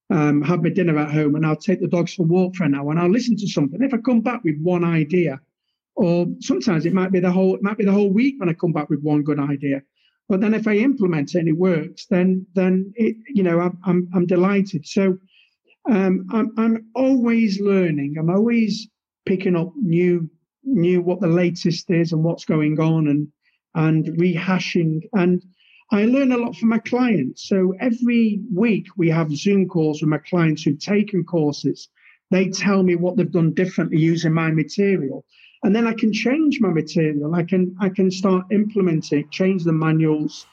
[0.10, 2.64] um, have my dinner at home and I'll take the dogs for a walk for
[2.64, 3.82] an hour and I'll listen to something.
[3.82, 5.40] If I come back with one idea,
[5.96, 8.54] or sometimes it might be the whole it might be the whole week when I
[8.54, 9.82] come back with one good idea.
[10.28, 13.78] But then if I implement it and it works, then then it you know I'm
[13.86, 14.88] I'm, I'm delighted.
[14.88, 15.18] So
[15.90, 18.16] um, I'm I'm always learning.
[18.18, 18.88] I'm always
[19.26, 20.30] picking up new
[20.64, 23.28] new what the latest is and what's going on and
[23.76, 25.44] and rehashing and
[25.94, 27.48] I learn a lot from my clients.
[27.48, 31.88] So every week we have Zoom calls with my clients who've taken courses.
[32.32, 35.24] They tell me what they've done differently using my material.
[35.62, 37.36] And then I can change my material.
[37.36, 40.48] I can I can start implementing, change the manuals,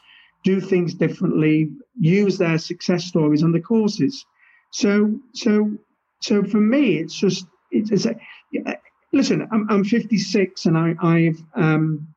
[0.44, 4.26] do things differently, use their success stories on the courses.
[4.72, 5.72] So so
[6.20, 8.14] so for me, it's just it's, it's a,
[9.14, 9.48] listen.
[9.50, 12.10] I'm, I'm 56 and I I've um,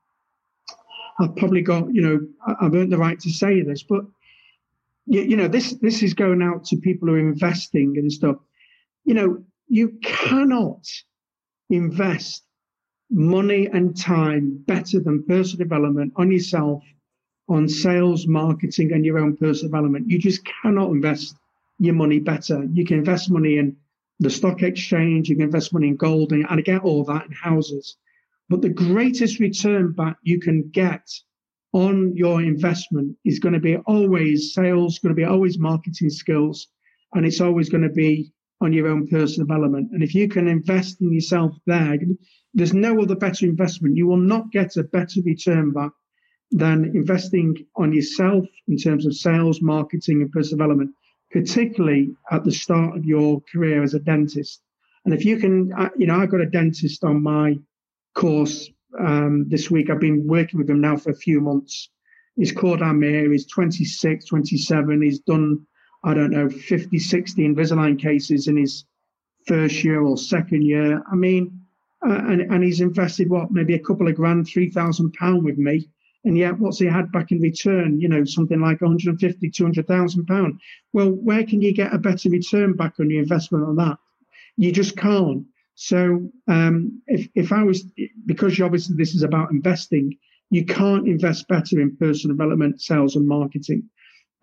[1.19, 2.19] I've probably got, you know,
[2.59, 4.05] I've earned the right to say this, but
[5.05, 8.37] you, know, this this is going out to people who are investing and stuff.
[9.03, 10.87] You know, you cannot
[11.69, 12.43] invest
[13.09, 16.83] money and time better than personal development on yourself,
[17.49, 20.09] on sales, marketing, and your own personal development.
[20.09, 21.35] You just cannot invest
[21.79, 22.65] your money better.
[22.71, 23.75] You can invest money in
[24.19, 27.31] the stock exchange, you can invest money in gold, and, and get all that in
[27.31, 27.97] houses.
[28.53, 31.09] But the greatest return back you can get
[31.71, 36.67] on your investment is going to be always sales, going to be always marketing skills,
[37.15, 39.89] and it's always going to be on your own personal development.
[39.91, 41.97] And if you can invest in yourself there,
[42.53, 43.97] there's no other better investment.
[43.97, 45.93] You will not get a better return back
[46.51, 50.91] than investing on yourself in terms of sales, marketing, and personal development,
[51.31, 54.61] particularly at the start of your career as a dentist.
[55.05, 57.55] And if you can, uh, you know, I've got a dentist on my
[58.13, 59.89] course um, this week.
[59.89, 61.89] I've been working with him now for a few months.
[62.35, 63.31] He's called Amir.
[63.31, 65.01] He's 26, 27.
[65.01, 65.65] He's done,
[66.03, 68.85] I don't know, 50, 60 Invisalign cases in his
[69.47, 71.03] first year or second year.
[71.11, 71.59] I mean,
[72.05, 75.87] uh, and, and he's invested what, maybe a couple of grand, £3,000 with me.
[76.25, 77.99] And yet, what's he had back in return?
[77.99, 80.61] You know, something like 150, 200,000 pounds.
[80.93, 83.97] Well, where can you get a better return back on your investment on that?
[84.55, 85.45] You just can't.
[85.75, 87.85] So um, if, if I was,
[88.25, 90.17] because obviously this is about investing,
[90.49, 93.89] you can't invest better in personal development, sales, and marketing.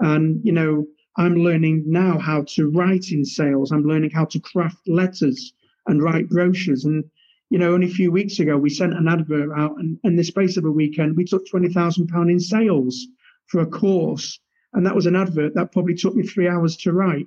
[0.01, 3.71] And, you know, I'm learning now how to write in sales.
[3.71, 5.53] I'm learning how to craft letters
[5.87, 6.85] and write brochures.
[6.85, 7.05] And,
[7.51, 10.25] you know, only a few weeks ago, we sent an advert out, and in the
[10.25, 13.07] space of a weekend, we took £20,000 in sales
[13.47, 14.41] for a course.
[14.73, 17.27] And that was an advert that probably took me three hours to write.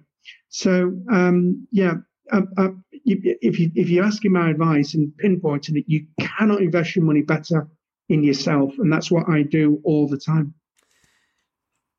[0.49, 1.95] So, um, yeah,
[2.31, 6.95] uh, uh, if you if you're asking my advice and pinpointing it, you cannot invest
[6.95, 7.67] your money better
[8.09, 10.53] in yourself, and that's what I do all the time.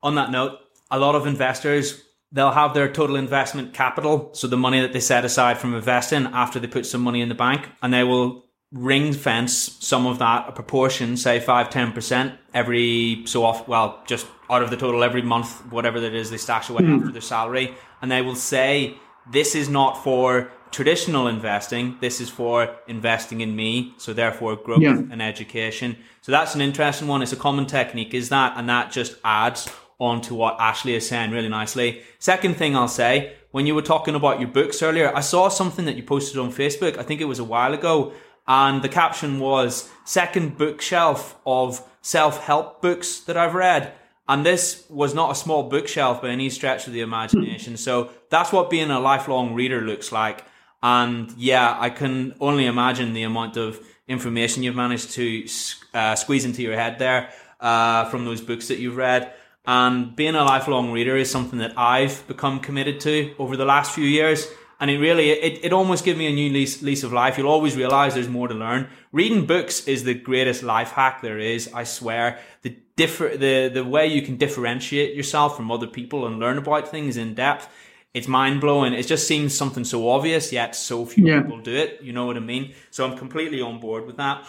[0.01, 0.59] On that note,
[0.91, 4.99] a lot of investors they'll have their total investment capital, so the money that they
[4.99, 8.45] set aside from investing after they put some money in the bank, and they will
[8.71, 14.27] ring fence some of that, a proportion, say 5 10% every so often, well, just
[14.49, 16.97] out of the total every month, whatever that is, they stash away mm.
[16.97, 17.73] after their salary.
[18.01, 18.97] And they will say,
[19.31, 21.97] this is not for traditional investing.
[22.01, 23.93] This is for investing in me.
[23.97, 24.91] So therefore growth yeah.
[24.91, 25.97] and education.
[26.21, 27.21] So that's an interesting one.
[27.21, 31.07] It's a common technique is that, and that just adds on to what Ashley is
[31.07, 32.01] saying really nicely.
[32.19, 35.85] Second thing I'll say, when you were talking about your books earlier, I saw something
[35.85, 36.97] that you posted on Facebook.
[36.97, 38.11] I think it was a while ago
[38.47, 43.93] and the caption was second bookshelf of self-help books that I've read.
[44.27, 47.77] And this was not a small bookshelf by any stretch of the imagination.
[47.77, 50.43] so that's what being a lifelong reader looks like.
[50.81, 55.47] And yeah, I can only imagine the amount of information you've managed to
[55.93, 59.33] uh, squeeze into your head there uh, from those books that you've read.
[59.65, 63.93] And being a lifelong reader is something that I've become committed to over the last
[63.93, 64.47] few years
[64.79, 67.47] and it really it, it almost gives me a new lease, lease of life you'll
[67.47, 71.71] always realize there's more to learn reading books is the greatest life hack there is
[71.73, 76.39] i swear the differ the the way you can differentiate yourself from other people and
[76.39, 77.69] learn about things in depth
[78.15, 78.93] it's mind blowing.
[78.93, 81.41] It just seems something so obvious, yet so few yeah.
[81.41, 82.01] people do it.
[82.01, 82.73] You know what I mean?
[82.89, 84.47] So I'm completely on board with that.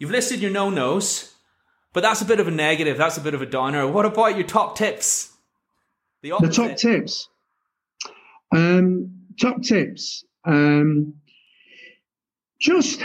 [0.00, 1.32] You've listed your no nos,
[1.92, 2.98] but that's a bit of a negative.
[2.98, 3.86] That's a bit of a downer.
[3.86, 5.32] What about your top tips?
[6.22, 7.28] The, the top tips.
[8.52, 10.24] Um, top tips.
[10.44, 11.14] Um,
[12.58, 13.04] just,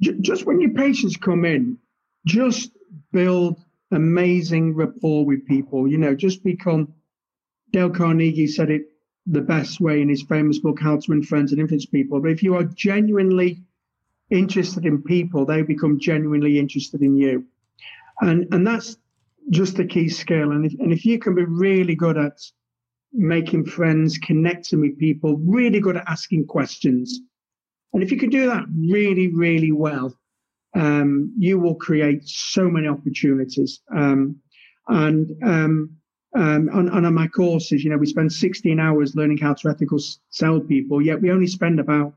[0.00, 1.78] just when your patients come in,
[2.26, 2.70] just
[3.12, 5.88] build amazing rapport with people.
[5.88, 6.94] You know, just become.
[7.70, 8.82] Dale Carnegie said it
[9.26, 12.20] the best way in his famous book, How to Win Friends and Influence People.
[12.20, 13.62] But if you are genuinely
[14.30, 17.44] interested in people, they become genuinely interested in you,
[18.20, 18.96] and and that's
[19.50, 20.52] just the key skill.
[20.52, 22.38] And if, and if you can be really good at
[23.12, 27.20] making friends, connecting with people, really good at asking questions.
[27.92, 30.14] And if you can do that really, really well,
[30.74, 33.80] um, you will create so many opportunities.
[33.94, 34.36] Um,
[34.88, 35.96] and um,
[36.36, 39.98] um, on, on, my courses, you know, we spend 16 hours learning how to ethical
[40.30, 42.14] sell people, yet we only spend about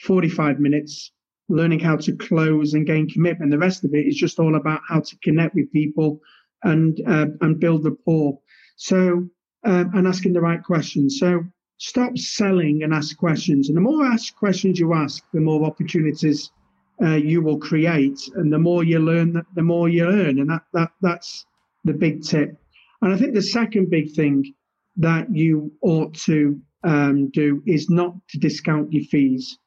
[0.00, 1.12] 45 minutes
[1.48, 3.50] learning how to close and gain commitment.
[3.50, 6.20] The rest of it is just all about how to connect with people
[6.62, 8.38] and uh, and build rapport.
[8.76, 9.28] So
[9.64, 11.18] um, and asking the right questions.
[11.18, 11.44] So
[11.78, 13.68] stop selling and ask questions.
[13.68, 16.50] And the more ask questions you ask, the more opportunities
[17.02, 20.38] uh, you will create, and the more you learn, the more you earn.
[20.38, 21.44] And that that that's
[21.84, 22.56] the big tip.
[23.02, 24.54] And I think the second big thing
[24.96, 29.58] that you ought to um, do is not to discount your fees.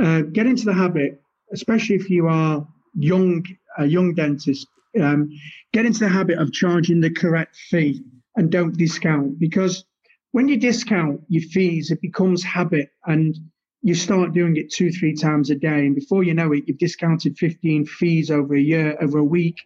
[0.00, 1.20] Uh, get into the habit,
[1.52, 3.44] especially if you are young,
[3.78, 4.66] a young dentist.
[5.00, 5.30] Um,
[5.72, 8.02] get into the habit of charging the correct fee
[8.36, 9.84] and don't discount because
[10.32, 13.36] when you discount your fees, it becomes habit and
[13.82, 15.86] you start doing it two, three times a day.
[15.86, 19.60] And before you know it, you've discounted 15 fees over a year, over a week,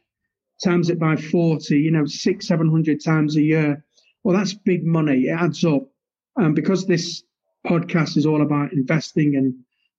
[0.63, 3.85] times it by 40, you know, six, 700 times a year.
[4.23, 5.23] Well, that's big money.
[5.23, 5.89] It adds up.
[6.37, 7.23] And because this
[7.67, 9.55] podcast is all about investing and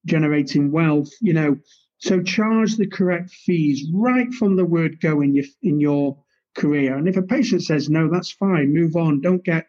[0.06, 1.58] generating wealth, you know,
[1.98, 6.18] so charge the correct fees right from the word go in your, in your
[6.54, 6.96] career.
[6.96, 8.72] And if a patient says no, that's fine.
[8.72, 9.20] Move on.
[9.20, 9.66] Don't get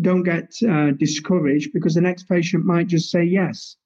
[0.00, 3.76] don't get uh, discouraged because the next patient might just say yes.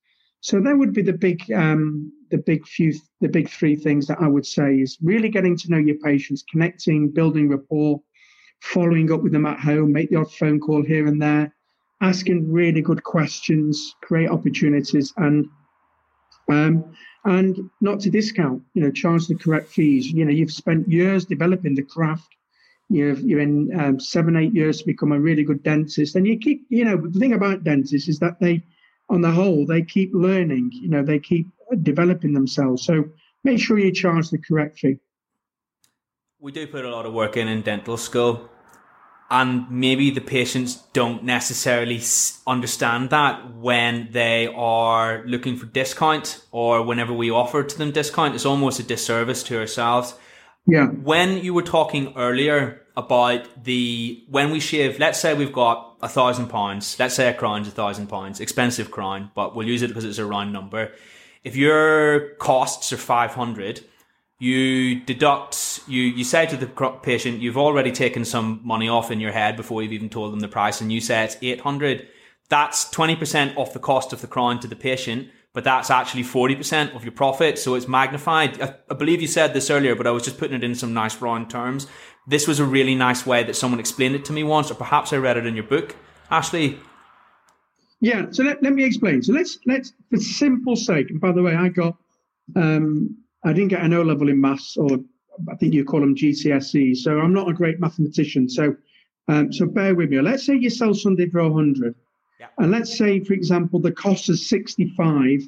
[0.40, 4.20] So that would be the big um, the big few the big three things that
[4.20, 8.00] I would say is really getting to know your patients, connecting, building rapport,
[8.60, 11.52] following up with them at home, make the odd phone call here and there,
[12.00, 15.46] asking really good questions, create opportunities, and
[16.48, 16.84] um,
[17.24, 20.06] and not to discount, you know, charge the correct fees.
[20.06, 22.28] You know, you've spent years developing the craft.
[22.88, 26.16] You've, you're in um, seven, eight years to become a really good dentist.
[26.16, 28.62] And you keep, you know, the thing about dentists is that they,
[29.10, 31.46] on the whole, they keep learning, you know, they keep
[31.82, 32.84] developing themselves.
[32.84, 33.04] So
[33.44, 34.98] make sure you charge the correct fee.
[36.40, 38.48] We do put a lot of work in in dental school
[39.30, 42.00] and maybe the patients don't necessarily
[42.46, 48.34] understand that when they are looking for discount or whenever we offer to them discount
[48.34, 50.14] it's almost a disservice to ourselves
[50.66, 50.86] yeah.
[50.86, 56.08] When you were talking earlier about the when we shave let's say we've got a
[56.08, 59.88] thousand pounds let's say a crown's a thousand pounds expensive crown but we'll use it
[59.88, 60.92] because it's a round number.
[61.44, 63.84] If your costs are 500
[64.40, 66.66] you deduct you you say to the
[67.02, 70.40] patient you've already taken some money off in your head before you've even told them
[70.40, 72.08] the price and you say it's 800
[72.48, 76.94] that's 20% off the cost of the crown to the patient but that's actually 40%
[76.94, 80.10] of your profit so it's magnified I, I believe you said this earlier but i
[80.10, 81.86] was just putting it in some nice round terms
[82.26, 85.12] this was a really nice way that someone explained it to me once or perhaps
[85.12, 85.96] i read it in your book
[86.30, 86.78] ashley
[88.00, 91.42] yeah so let, let me explain so let's let's for simple sake and by the
[91.42, 91.96] way i got
[92.56, 94.98] um, I didn't get an O level in maths, or
[95.50, 96.96] I think you call them GCSE.
[96.96, 98.48] So I'm not a great mathematician.
[98.48, 98.76] So,
[99.28, 100.20] um, so bear with me.
[100.20, 101.94] Let's say you sell something for 100,
[102.40, 102.46] yeah.
[102.58, 105.40] and let's say, for example, the cost is 65,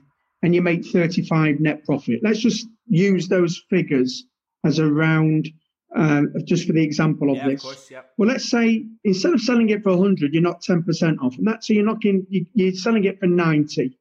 [0.42, 2.20] and you make 35 net profit.
[2.22, 4.24] Let's just use those figures
[4.64, 5.48] as a round,
[5.96, 7.60] uh, just for the example of yeah, this.
[7.60, 8.02] Of course, yeah.
[8.18, 11.66] Well, let's say instead of selling it for 100, you're not 10% off, and that's
[11.66, 13.96] so you're knocking, you, you're selling it for 90.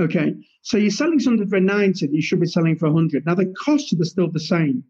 [0.00, 3.26] Okay, so you're selling something for 90 that you should be selling for 100.
[3.26, 4.84] Now the costs are still the same.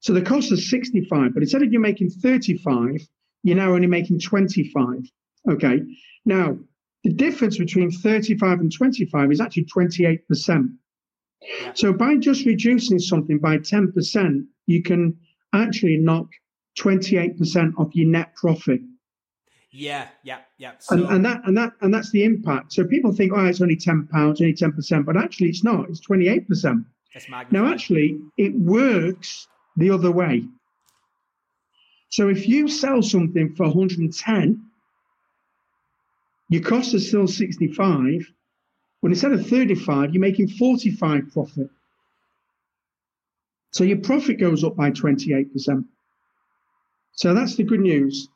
[0.00, 3.06] So the cost is 65, but instead of you making 35,
[3.42, 5.10] you're now only making 25.
[5.50, 5.80] Okay.
[6.24, 6.58] Now,
[7.04, 10.68] the difference between 35 and 25 is actually 28%.
[11.40, 11.72] Yeah.
[11.74, 15.16] So by just reducing something by 10%, you can
[15.52, 16.26] actually knock
[16.78, 18.80] 28% off your net profit.
[19.70, 20.72] Yeah, yeah, yeah.
[20.78, 22.72] So, and, and that and that and that's the impact.
[22.72, 25.90] So people think, oh, it's only ten pounds, only ten percent, but actually it's not.
[25.90, 26.86] It's twenty eight percent.
[27.50, 29.46] Now, actually, it works
[29.76, 30.44] the other way.
[32.10, 34.67] So if you sell something for 110,
[36.48, 38.32] your cost is still 65,
[39.02, 41.68] but instead of 35, you're making 45 profit.
[43.72, 45.84] So your profit goes up by 28%.
[47.12, 48.28] So that's the good news.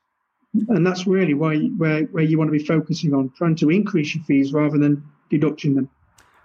[0.68, 4.14] And that's really why where, where you want to be focusing on trying to increase
[4.14, 5.88] your fees rather than deducting them.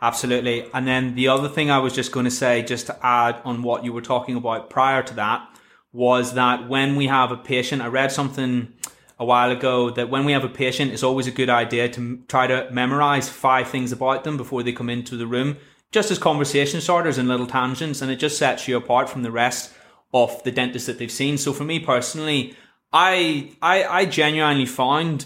[0.01, 0.69] Absolutely.
[0.73, 3.63] And then the other thing I was just going to say, just to add on
[3.63, 5.49] what you were talking about prior to that,
[5.91, 8.71] was that when we have a patient, I read something
[9.19, 12.17] a while ago that when we have a patient, it's always a good idea to
[12.27, 15.57] try to memorize five things about them before they come into the room,
[15.91, 19.31] just as conversation starters and little tangents, and it just sets you apart from the
[19.31, 19.73] rest
[20.13, 21.37] of the dentist that they've seen.
[21.37, 22.55] So for me personally,
[22.93, 25.25] I I, I genuinely found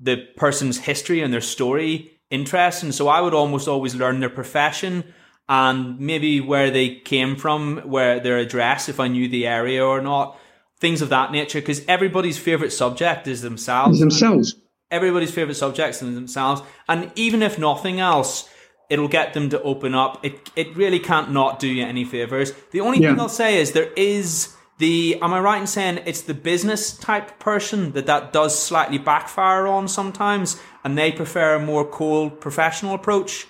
[0.00, 2.92] the person's history and their story interesting.
[2.92, 5.04] So I would almost always learn their profession
[5.48, 10.02] and maybe where they came from, where their address, if I knew the area or
[10.02, 10.38] not,
[10.80, 11.60] things of that nature.
[11.60, 14.00] Because everybody's favorite subject is themselves.
[14.00, 14.54] Themselves.
[14.90, 18.48] Everybody's favorite subjects is themselves, and even if nothing else,
[18.88, 20.24] it'll get them to open up.
[20.24, 22.52] It it really can't not do you any favors.
[22.70, 23.10] The only yeah.
[23.10, 26.96] thing I'll say is there is the am I right in saying it's the business
[26.96, 32.40] type person that that does slightly backfire on sometimes, and they prefer a more cold
[32.40, 33.46] professional approach?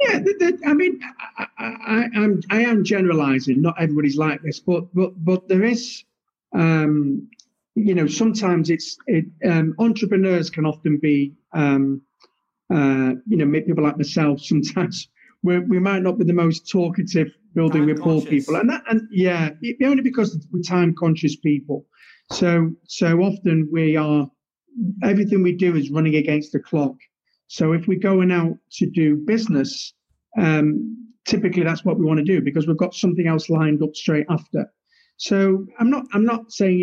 [0.00, 0.20] Yeah,
[0.66, 0.98] I mean,
[1.38, 3.60] I, I, I'm I am generalising.
[3.60, 6.04] Not everybody's like this, but but but there is,
[6.54, 7.28] um,
[7.74, 12.02] you know, sometimes it's it, um, entrepreneurs can often be, um,
[12.72, 14.40] uh, you know, people like myself.
[14.44, 15.08] Sometimes
[15.42, 18.30] we we might not be the most talkative building time rapport conscious.
[18.30, 19.50] people, and that and yeah,
[19.84, 21.86] only because we're time conscious people.
[22.32, 24.30] So so often we are
[25.02, 26.94] everything we do is running against the clock.
[27.48, 29.92] So if we're going out to do business,
[30.38, 33.94] um, typically that's what we want to do because we've got something else lined up
[33.94, 34.70] straight after.
[35.20, 36.80] So I'm not I'm not saying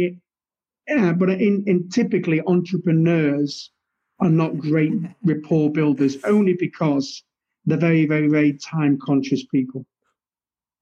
[0.88, 3.71] it, yeah, but in, in typically entrepreneurs
[4.19, 7.23] are not great rapport builders only because
[7.65, 9.88] they're very very very time conscious people.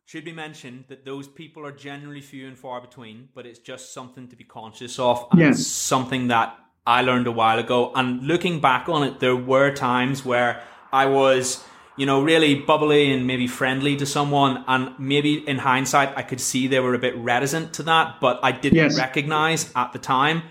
[0.03, 3.93] Should be mentioned that those people are generally few and far between, but it's just
[3.93, 5.66] something to be conscious of and yes.
[5.66, 7.93] something that I learned a while ago.
[7.95, 11.64] And looking back on it, there were times where I was,
[11.98, 14.64] you know, really bubbly and maybe friendly to someone.
[14.68, 18.39] And maybe in hindsight, I could see they were a bit reticent to that, but
[18.43, 18.98] I didn't yes.
[18.98, 20.43] recognize at the time.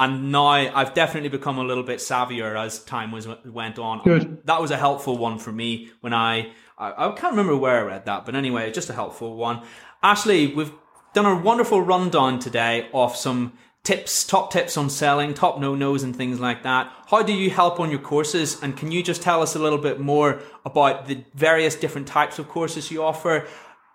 [0.00, 4.02] And now I've definitely become a little bit savvier as time was went on.
[4.04, 4.46] Good.
[4.46, 7.82] That was a helpful one for me when I, I, I can't remember where I
[7.82, 9.62] read that, but anyway, just a helpful one.
[10.00, 10.72] Ashley, we've
[11.14, 16.02] done a wonderful rundown today of some tips, top tips on selling, top no nos,
[16.02, 16.92] and things like that.
[17.06, 18.62] How do you help on your courses?
[18.62, 22.38] And can you just tell us a little bit more about the various different types
[22.38, 23.46] of courses you offer?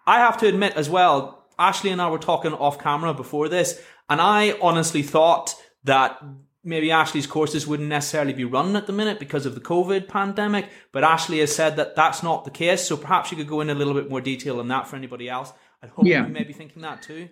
[0.07, 3.81] I have to admit as well, Ashley and I were talking off camera before this,
[4.09, 6.21] and I honestly thought that
[6.63, 10.69] maybe Ashley's courses wouldn't necessarily be run at the minute because of the COVID pandemic,
[10.91, 12.87] but Ashley has said that that's not the case.
[12.87, 15.29] So perhaps you could go in a little bit more detail on that for anybody
[15.29, 15.51] else.
[15.81, 16.25] I hope yeah.
[16.25, 17.29] you may be thinking that too.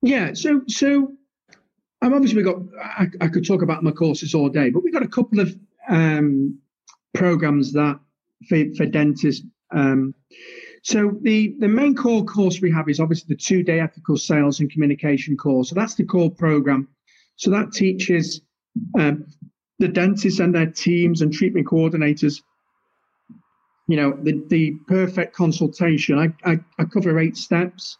[0.00, 0.32] Yeah.
[0.32, 1.12] So, so
[2.02, 2.56] I've obviously got.
[2.82, 5.56] I, I, could talk about my courses all day, but we've got a couple of
[5.88, 6.58] um,
[7.14, 8.00] programs that
[8.48, 9.46] for, for dentists.
[9.70, 10.12] Um,
[10.82, 14.58] so the the main core course we have is obviously the two day ethical sales
[14.58, 15.68] and communication course.
[15.68, 16.88] So that's the core program.
[17.36, 18.40] So that teaches
[18.98, 19.26] um,
[19.78, 22.42] the dentists and their teams and treatment coordinators.
[23.86, 26.18] You know the the perfect consultation.
[26.18, 27.96] I I, I cover eight steps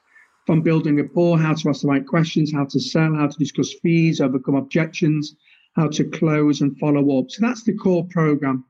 [0.46, 3.72] from building rapport, how to ask the right questions, how to sell, how to discuss
[3.82, 5.36] fees, overcome objections,
[5.74, 7.30] how to close and follow up.
[7.30, 8.64] So that's the core program.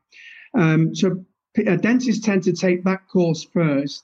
[0.53, 1.23] Um, so
[1.67, 4.03] uh, dentists tend to take that course first.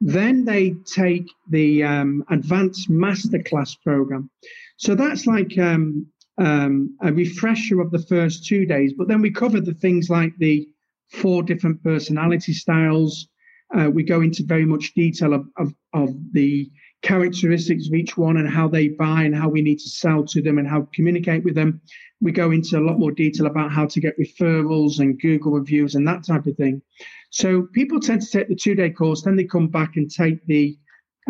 [0.00, 4.30] Then they take the um, advanced masterclass program.
[4.76, 6.06] So that's like um,
[6.38, 10.32] um, a refresher of the first two days, but then we cover the things like
[10.38, 10.66] the
[11.10, 13.28] four different personality styles.
[13.76, 16.70] Uh, we go into very much detail of, of, of the
[17.02, 20.42] characteristics of each one and how they buy and how we need to sell to
[20.42, 21.80] them and how communicate with them.
[22.20, 25.94] We go into a lot more detail about how to get referrals and Google reviews
[25.94, 26.82] and that type of thing.
[27.30, 30.44] So people tend to take the two day course, then they come back and take
[30.46, 30.76] the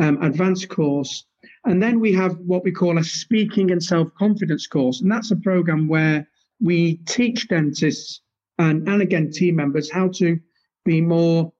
[0.00, 1.26] um, advanced course.
[1.64, 5.00] And then we have what we call a speaking and self confidence course.
[5.00, 6.26] And that's a program where
[6.60, 8.22] we teach dentists
[8.60, 10.38] and, and again, team members how to
[10.84, 11.52] be more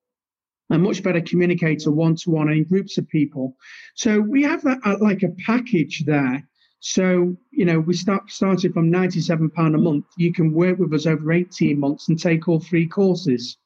[0.70, 3.56] a much better communicator one to one in groups of people.
[3.94, 6.46] So we have that like a package there.
[6.80, 10.06] So, you know, we start started from £97 a month.
[10.16, 13.58] You can work with us over 18 months and take all three courses.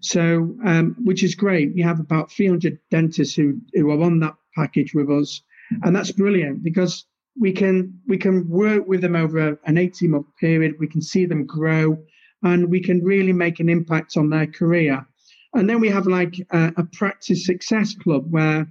[0.00, 1.74] So, um, which is great.
[1.74, 5.42] We have about 300 dentists who, who are on that package with us.
[5.82, 7.06] And that's brilliant because
[7.38, 10.74] we can we can work with them over an 18 month period.
[10.78, 11.98] We can see them grow
[12.42, 15.06] and we can really make an impact on their career.
[15.54, 18.66] And then we have like a, a practice success club where,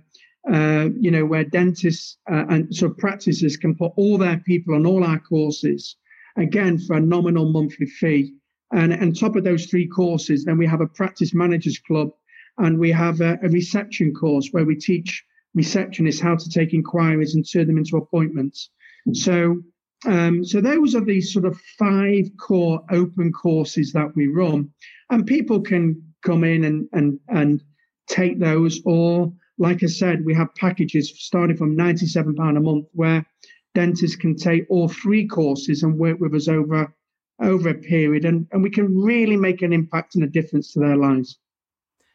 [0.51, 4.86] uh, you know, where dentists uh, and so practices can put all their people on
[4.86, 5.95] all our courses,
[6.38, 8.34] again, for a nominal monthly fee.
[8.73, 12.09] And on top of those three courses, then we have a practice managers club
[12.57, 15.23] and we have a, a reception course where we teach
[15.57, 18.69] receptionists how to take inquiries and turn them into appointments.
[19.13, 19.61] So,
[20.05, 24.69] um, so those are the sort of five core open courses that we run,
[25.09, 27.63] and people can come in and and and
[28.07, 28.82] take those.
[28.86, 33.26] Or, like I said, we have packages starting from ninety seven pound a month where
[33.74, 36.93] dentists can take all three courses and work with us over
[37.41, 40.80] over a period, and and we can really make an impact and a difference to
[40.80, 41.38] their lives.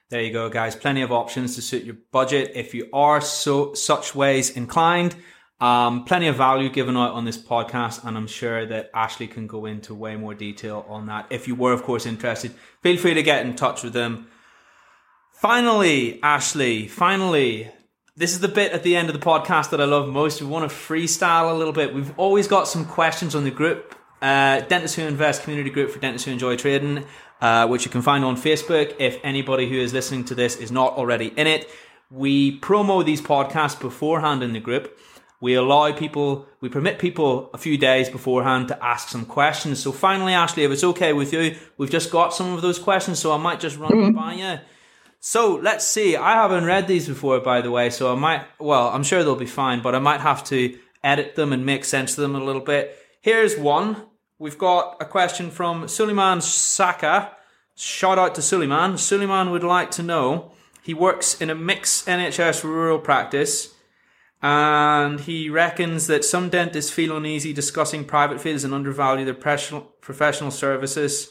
[0.09, 0.77] There you go, guys.
[0.77, 5.17] Plenty of options to suit your budget if you are so such ways inclined.
[5.59, 9.47] Um, plenty of value given out on this podcast, and I'm sure that Ashley can
[9.47, 11.27] go into way more detail on that.
[11.31, 12.53] If you were, of course, interested,
[12.83, 14.29] feel free to get in touch with them.
[15.33, 17.71] Finally, Ashley, finally,
[18.17, 20.43] this is the bit at the end of the podcast that I love most.
[20.43, 21.95] We want to freestyle a little bit.
[21.95, 25.99] We've always got some questions on the group, uh, Dentists Who Invest community group for
[25.99, 27.05] dentists who enjoy trading,
[27.41, 28.95] uh, which you can find on Facebook.
[28.99, 31.69] If anybody who is listening to this is not already in it,
[32.11, 34.99] we promo these podcasts beforehand in the group
[35.41, 39.83] we allow people, we permit people a few days beforehand to ask some questions.
[39.83, 43.19] So finally, Ashley, if it's okay with you, we've just got some of those questions,
[43.19, 44.59] so I might just run them by you.
[45.21, 46.17] So let's see.
[46.17, 49.37] I haven't read these before, by the way, so I might, well, I'm sure they'll
[49.37, 52.45] be fine, but I might have to edit them and make sense of them a
[52.45, 52.97] little bit.
[53.21, 53.97] Here's one.
[54.39, 57.33] We've got a question from Suleiman Saka.
[57.75, 58.99] Shout out to Suleiman.
[58.99, 63.75] Suleiman would like to know he works in a mixed NHS rural practice
[64.43, 69.81] and he reckons that some dentists feel uneasy discussing private fields and undervalue their professional
[70.01, 71.29] professional services.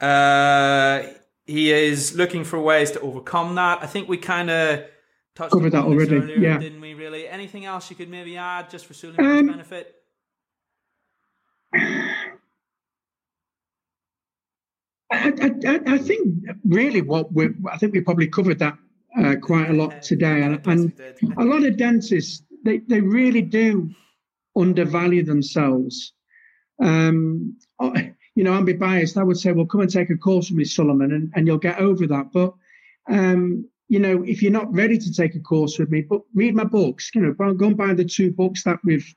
[0.00, 1.02] Uh,
[1.46, 3.82] he is looking for ways to overcome that.
[3.82, 4.84] I think we kind of
[5.34, 6.58] touched covered that already, earlier, yeah.
[6.58, 6.94] didn't we?
[6.94, 7.28] Really?
[7.28, 9.94] Anything else you could maybe add just for Suleiman's um, benefit?
[15.10, 15.32] I,
[15.66, 16.28] I, I, think
[16.64, 18.76] really what we I think we probably covered that
[19.16, 20.92] uh, quite a lot today, and, and
[21.38, 23.90] a lot of dentists they they really do
[24.56, 26.12] undervalue themselves.
[26.82, 27.56] Um,
[28.34, 29.16] you know, I'm be biased.
[29.16, 31.58] I would say, well, come and take a course with me, Solomon, and, and you'll
[31.58, 32.32] get over that.
[32.32, 32.54] But
[33.10, 36.54] um, you know, if you're not ready to take a course with me, but read
[36.54, 37.10] my books.
[37.14, 39.12] You know, go and buy the two books that we've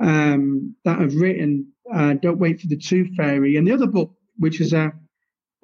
[0.00, 1.72] um, that I've written.
[1.92, 4.92] Uh, Don't wait for the tooth fairy, and the other book, which is a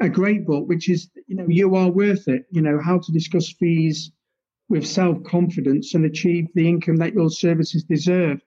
[0.00, 2.44] a great book, which is, you know, you are worth it.
[2.50, 4.12] You know, how to discuss fees
[4.68, 8.40] with self confidence and achieve the income that your services deserve.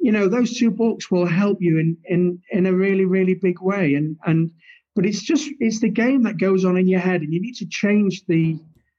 [0.00, 3.60] You know, those two books will help you in in in a really really big
[3.60, 3.94] way.
[3.94, 4.50] And and
[4.94, 7.56] but it's just it's the game that goes on in your head, and you need
[7.56, 8.58] to change the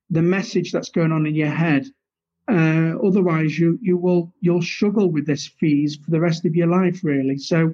[0.09, 1.85] the message that's going on in your head.
[2.47, 6.67] Uh, otherwise, you you will you'll struggle with this fees for the rest of your
[6.67, 7.37] life, really.
[7.37, 7.73] So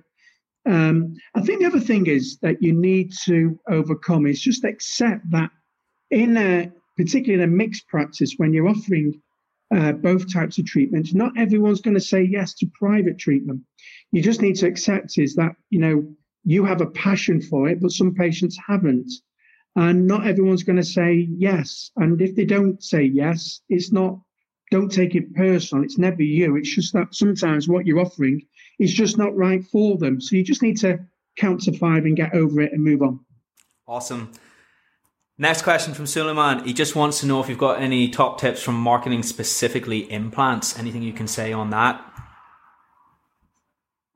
[0.66, 5.30] um, I think the other thing is that you need to overcome is just accept
[5.32, 5.52] that
[6.10, 9.22] in a particularly in a mixed practice when you're offering
[9.76, 13.62] uh, both types of treatment, not everyone's going to say yes to private treatment.
[14.12, 17.82] You just need to accept is that you know you have a passion for it,
[17.82, 19.12] but some patients haven't,
[19.76, 21.92] and not everyone's going to say yes.
[21.96, 24.20] And if they don't say yes, it's not.
[24.72, 25.84] Don't take it personal.
[25.84, 26.56] It's never you.
[26.56, 28.42] It's just that sometimes what you're offering
[28.80, 30.22] is just not right for them.
[30.22, 31.00] So you just need to
[31.38, 33.20] count to five and get over it and move on.
[33.88, 34.32] Awesome.
[35.38, 36.64] Next question from Suleiman.
[36.64, 40.80] He just wants to know if you've got any top tips from marketing specifically implants.
[40.80, 42.02] Anything you can say on that?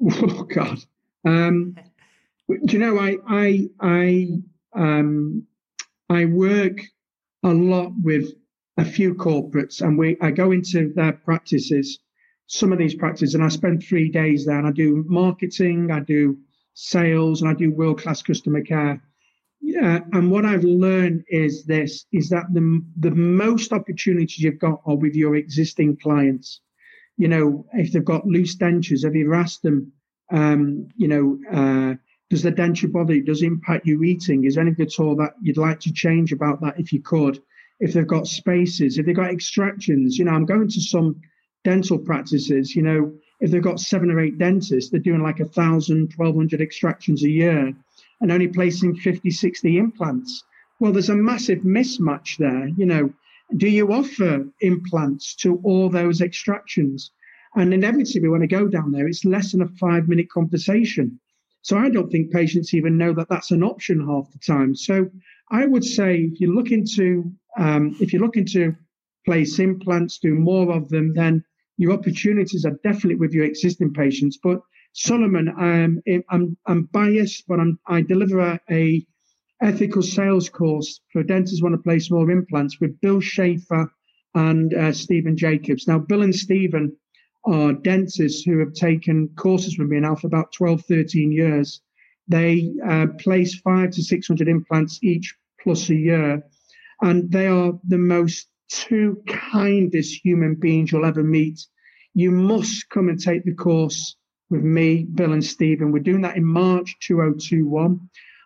[0.02, 0.80] Oh God.
[1.26, 1.76] Um,
[2.48, 4.28] do you know I I I
[4.74, 5.46] um,
[6.10, 6.82] I work
[7.44, 8.32] a lot with
[8.78, 12.00] a few corporates, and we I go into their practices,
[12.50, 16.00] some of these practices, and I spend three days there, and I do marketing, I
[16.00, 16.40] do
[16.74, 19.04] sales, and I do world class customer care.
[19.62, 24.82] Yeah, and what I've learned is this: is that the the most opportunities you've got
[24.88, 26.62] are with your existing clients.
[27.18, 29.92] You know, if they've got loose dentures, have you ever asked them?
[30.32, 31.96] Um, you know, uh,
[32.32, 33.20] does the denture bother?
[33.20, 34.46] Does it impact your eating?
[34.46, 37.40] Is anything at all that you'd like to change about that if you could?
[37.80, 41.22] If they've got spaces, if they've got extractions, you know, I'm going to some
[41.64, 45.46] dental practices, you know, if they've got seven or eight dentists, they're doing like a
[45.46, 47.74] thousand, twelve hundred extractions a year
[48.22, 50.44] and only placing 50, 60 implants.
[50.80, 52.68] Well, there's a massive mismatch there.
[52.68, 53.14] You know,
[53.56, 57.12] do you offer implants to all those extractions?
[57.56, 61.20] And inevitably, when I go down there, it's less than a five minute conversation.
[61.62, 64.76] So I don't think patients even know that that's an option half the time.
[64.76, 65.10] So
[65.52, 68.76] I would say if you look into um, if you look looking to
[69.26, 71.44] place implants, do more of them, then
[71.78, 74.38] your opportunities are definitely with your existing patients.
[74.42, 74.62] But
[74.94, 79.06] Solomon, um, I'm I'm biased, but I'm, I deliver a, a
[79.62, 83.92] ethical sales course for dentists want to place more implants with Bill Schaefer
[84.34, 85.88] and uh, Stephen Jacobs.
[85.88, 86.96] Now, Bill and Stephen
[87.46, 91.82] are dentists who have taken courses with me now for about 12, 13 years.
[92.28, 96.44] They uh, place five to 600 implants each plus a year.
[97.02, 101.60] And they are the most two kindest human beings you'll ever meet.
[102.14, 104.16] You must come and take the course
[104.50, 105.92] with me, Bill, and Stephen.
[105.92, 108.00] We're doing that in March 2021.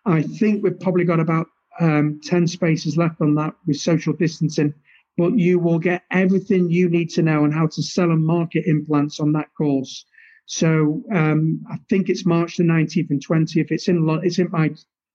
[0.06, 1.46] I think we've probably got about
[1.80, 4.74] um, 10 spaces left on that with social distancing
[5.16, 8.64] but you will get everything you need to know on how to sell and market
[8.66, 10.04] implants on that course.
[10.46, 13.70] So um, I think it's March the 19th and 20th.
[13.70, 14.70] It's in it's in my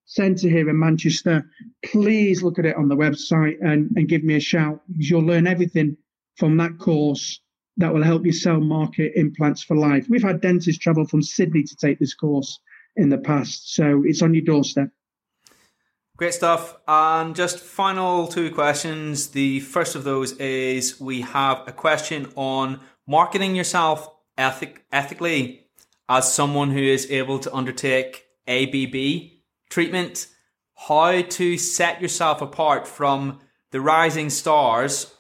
[0.10, 1.48] centre here in Manchester.
[1.86, 5.22] Please look at it on the website and, and give me a shout because you'll
[5.22, 5.96] learn everything
[6.36, 7.40] from that course
[7.78, 10.08] that will help you sell market implants for life.
[10.10, 12.60] We've had dentists travel from Sydney to take this course
[12.96, 14.90] in the past, so it's on your doorstep.
[16.18, 16.76] Great stuff.
[16.88, 19.28] And just final two questions.
[19.28, 25.68] The first of those is we have a question on marketing yourself ethic- ethically
[26.10, 29.39] as someone who is able to undertake ABB
[29.70, 30.28] treatment,
[30.88, 33.40] how to set yourself apart from
[33.72, 35.14] the rising stars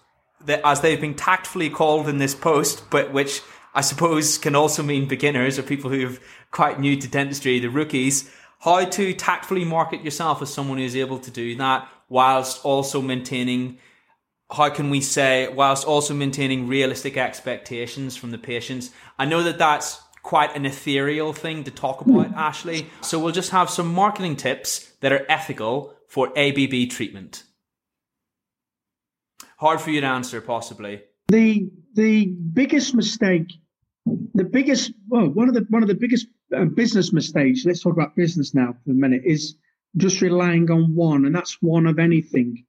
[0.46, 3.42] that as they've been tactfully called in this post, but which
[3.74, 6.18] I suppose can also mean beginners or people who are
[6.52, 11.20] quite new to dentistry, the rookies how to tactfully market yourself as someone who's able
[11.20, 13.80] to do that whilst also maintaining
[14.52, 18.90] how can we say whilst also maintaining realistic expectations from the patients.
[19.18, 22.88] I know that that's quite an ethereal thing to talk about ashley.
[23.02, 27.44] So we'll just have some marketing tips that are ethical for abb treatment.
[29.58, 31.02] Hard for you to answer possibly.
[31.28, 33.52] The the biggest mistake
[34.34, 37.94] the biggest well one of the one of the biggest uh, business mistakes, let's talk
[37.94, 39.56] about business now for a minute, is
[39.98, 42.66] just relying on one, and that's one of anything.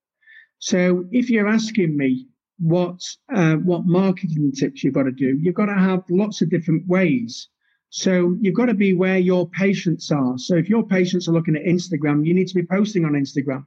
[0.59, 2.27] So if you're asking me
[2.61, 3.01] what
[3.35, 6.87] uh, what marketing tips you've got to do, you've got to have lots of different
[6.87, 7.49] ways.
[7.89, 10.39] So you've got to be where your patients are.
[10.39, 13.65] So if your patients are looking at Instagram, you need to be posting on Instagram.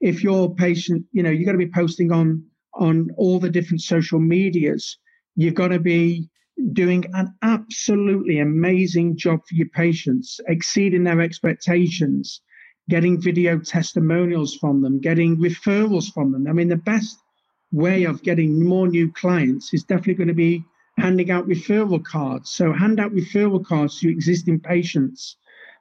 [0.00, 3.80] If your patient, you know, you've got to be posting on on all the different
[3.80, 4.98] social medias.
[5.36, 6.28] You've got to be
[6.72, 12.40] doing an absolutely amazing job for your patients, exceeding their expectations,
[12.88, 16.46] getting video testimonials from them, getting referrals from them.
[16.48, 17.18] I mean, the best
[17.74, 20.64] way of getting more new clients is definitely going to be
[20.96, 22.50] handing out referral cards.
[22.50, 25.36] So, hand out referral cards to existing patients.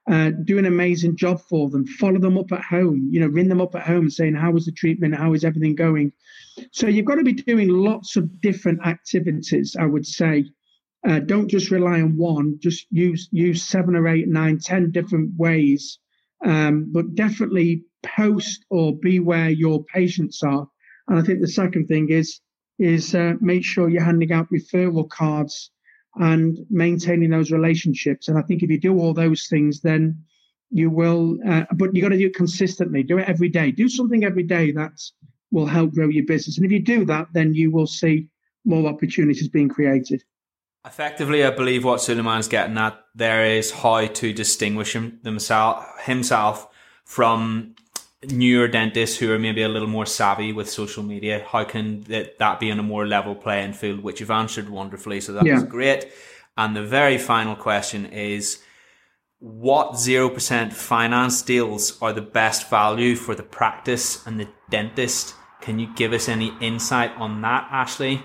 [0.10, 1.86] Uh, do an amazing job for them.
[1.86, 3.08] Follow them up at home.
[3.10, 5.76] You know, ring them up at home, saying how was the treatment, how is everything
[5.76, 6.12] going.
[6.72, 9.78] So you've got to be doing lots of different activities.
[9.80, 10.52] I would say
[11.08, 12.60] uh, don't just rely on one.
[12.60, 16.00] Just use use seven or eight, nine, ten different ways.
[16.44, 20.68] Um, but definitely post or be where your patients are.
[21.08, 22.40] And I think the second thing is
[22.80, 25.70] is uh, make sure you're handing out referral cards
[26.16, 28.28] and maintaining those relationships.
[28.28, 30.24] And I think if you do all those things, then
[30.72, 31.38] you will.
[31.48, 33.04] Uh, but you got to do it consistently.
[33.04, 33.72] Do it every day.
[33.72, 35.00] Do something every day that
[35.52, 36.58] will help grow your business.
[36.58, 38.28] And if you do that, then you will see
[38.66, 40.24] more opportunities being created.
[40.86, 46.68] Effectively, I believe what Suleiman's getting at there is how to distinguish him, himself, himself
[47.06, 47.76] from
[48.30, 51.46] newer dentists who are maybe a little more savvy with social media?
[51.48, 54.02] How can that, that be in a more level playing field?
[54.02, 55.64] Which you've answered wonderfully, so that's Yeah.
[55.64, 56.08] great.
[56.58, 58.60] And the very final question is
[59.40, 65.36] what 0% finance deals are the best value for the practice and the dentist?
[65.62, 68.24] Can you give us any insight on that, Ashley?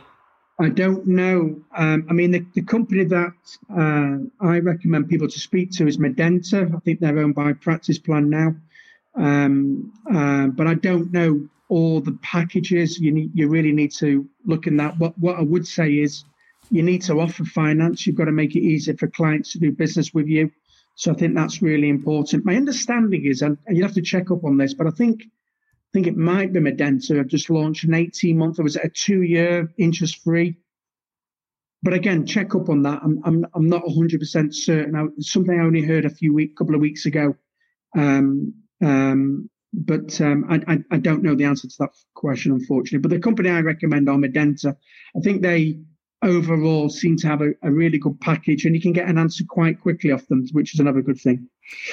[0.61, 1.61] I don't know.
[1.77, 3.33] Um, I mean, the, the company that
[3.71, 6.75] uh, I recommend people to speak to is Medenta.
[6.75, 8.57] I think they're owned by Practice Plan now.
[9.15, 12.99] Um, uh, but I don't know all the packages.
[12.99, 14.99] You need, you really need to look in that.
[14.99, 16.25] What what I would say is,
[16.71, 18.07] you need to offer finance.
[18.07, 20.51] You've got to make it easier for clients to do business with you.
[20.95, 22.45] So I think that's really important.
[22.45, 25.91] My understanding is, and you'd have to check up on this, but I think I
[25.93, 27.19] think it might be Medenta.
[27.19, 30.57] I've just launched an 18 month, or was it a two year interest free?
[31.83, 33.01] But again, check up on that.
[33.03, 34.97] I'm I'm I'm not 100 percent certain.
[34.97, 37.37] I, something I only heard a few week, couple of weeks ago.
[37.97, 42.99] Um, um, but um, I, I I don't know the answer to that question, unfortunately.
[42.99, 44.77] But the company I recommend are Medenta.
[45.17, 45.79] I think they
[46.23, 49.45] overall seem to have a, a really good package, and you can get an answer
[49.49, 51.49] quite quickly off them, which is another good thing.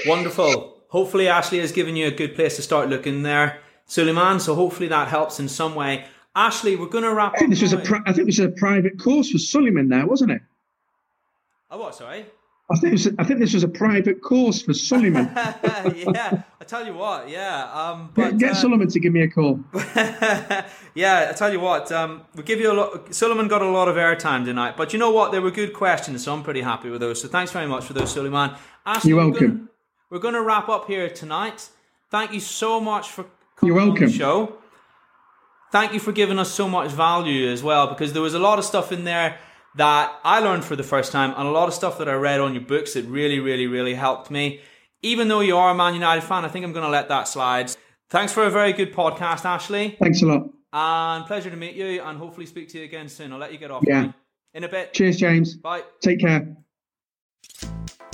[0.06, 0.84] Wonderful.
[0.90, 4.40] Hopefully, Ashley has given you a good place to start looking there, Suleiman.
[4.40, 6.06] So hopefully that helps in some way.
[6.36, 8.48] Ashley, we're going to wrap I think this was a pri- I think this was
[8.48, 10.42] a private course for Suleiman there, wasn't it?
[11.72, 11.96] oh, what?
[11.96, 12.26] Sorry.
[12.68, 15.26] I think this, I think this was a private course for Suleiman.
[15.36, 17.30] yeah, I tell you what.
[17.30, 17.72] Yeah.
[17.72, 19.60] Um, but Get, uh, Suleiman to give me a call.
[20.96, 23.14] yeah, I tell you what, um, we give you a lot.
[23.14, 25.32] Suleiman got a lot of airtime tonight, but you know what?
[25.32, 27.22] They were good questions, so I'm pretty happy with those.
[27.22, 28.56] So thanks very much for those, Suleiman.
[28.84, 29.70] Ashley, You're welcome.
[30.10, 31.70] We're going to wrap up here tonight.
[32.10, 33.26] Thank you so much for
[33.58, 34.10] coming You're on the welcome.
[34.10, 34.58] show.
[35.72, 38.58] Thank you for giving us so much value as well, because there was a lot
[38.58, 39.38] of stuff in there
[39.76, 42.40] that I learned for the first time, and a lot of stuff that I read
[42.40, 44.62] on your books that really, really, really helped me.
[45.02, 47.28] Even though you are a Man United fan, I think I'm going to let that
[47.28, 47.72] slide.
[48.10, 49.98] Thanks for a very good podcast, Ashley.
[50.00, 50.50] Thanks a lot.
[50.74, 53.32] And pleasure to meet you and hopefully speak to you again soon.
[53.32, 53.84] I'll let you get off.
[53.86, 54.02] Yeah.
[54.04, 54.14] mate.
[54.54, 54.94] In a bit.
[54.94, 55.56] Cheers, James.
[55.56, 55.84] Bye.
[56.02, 56.56] Take care.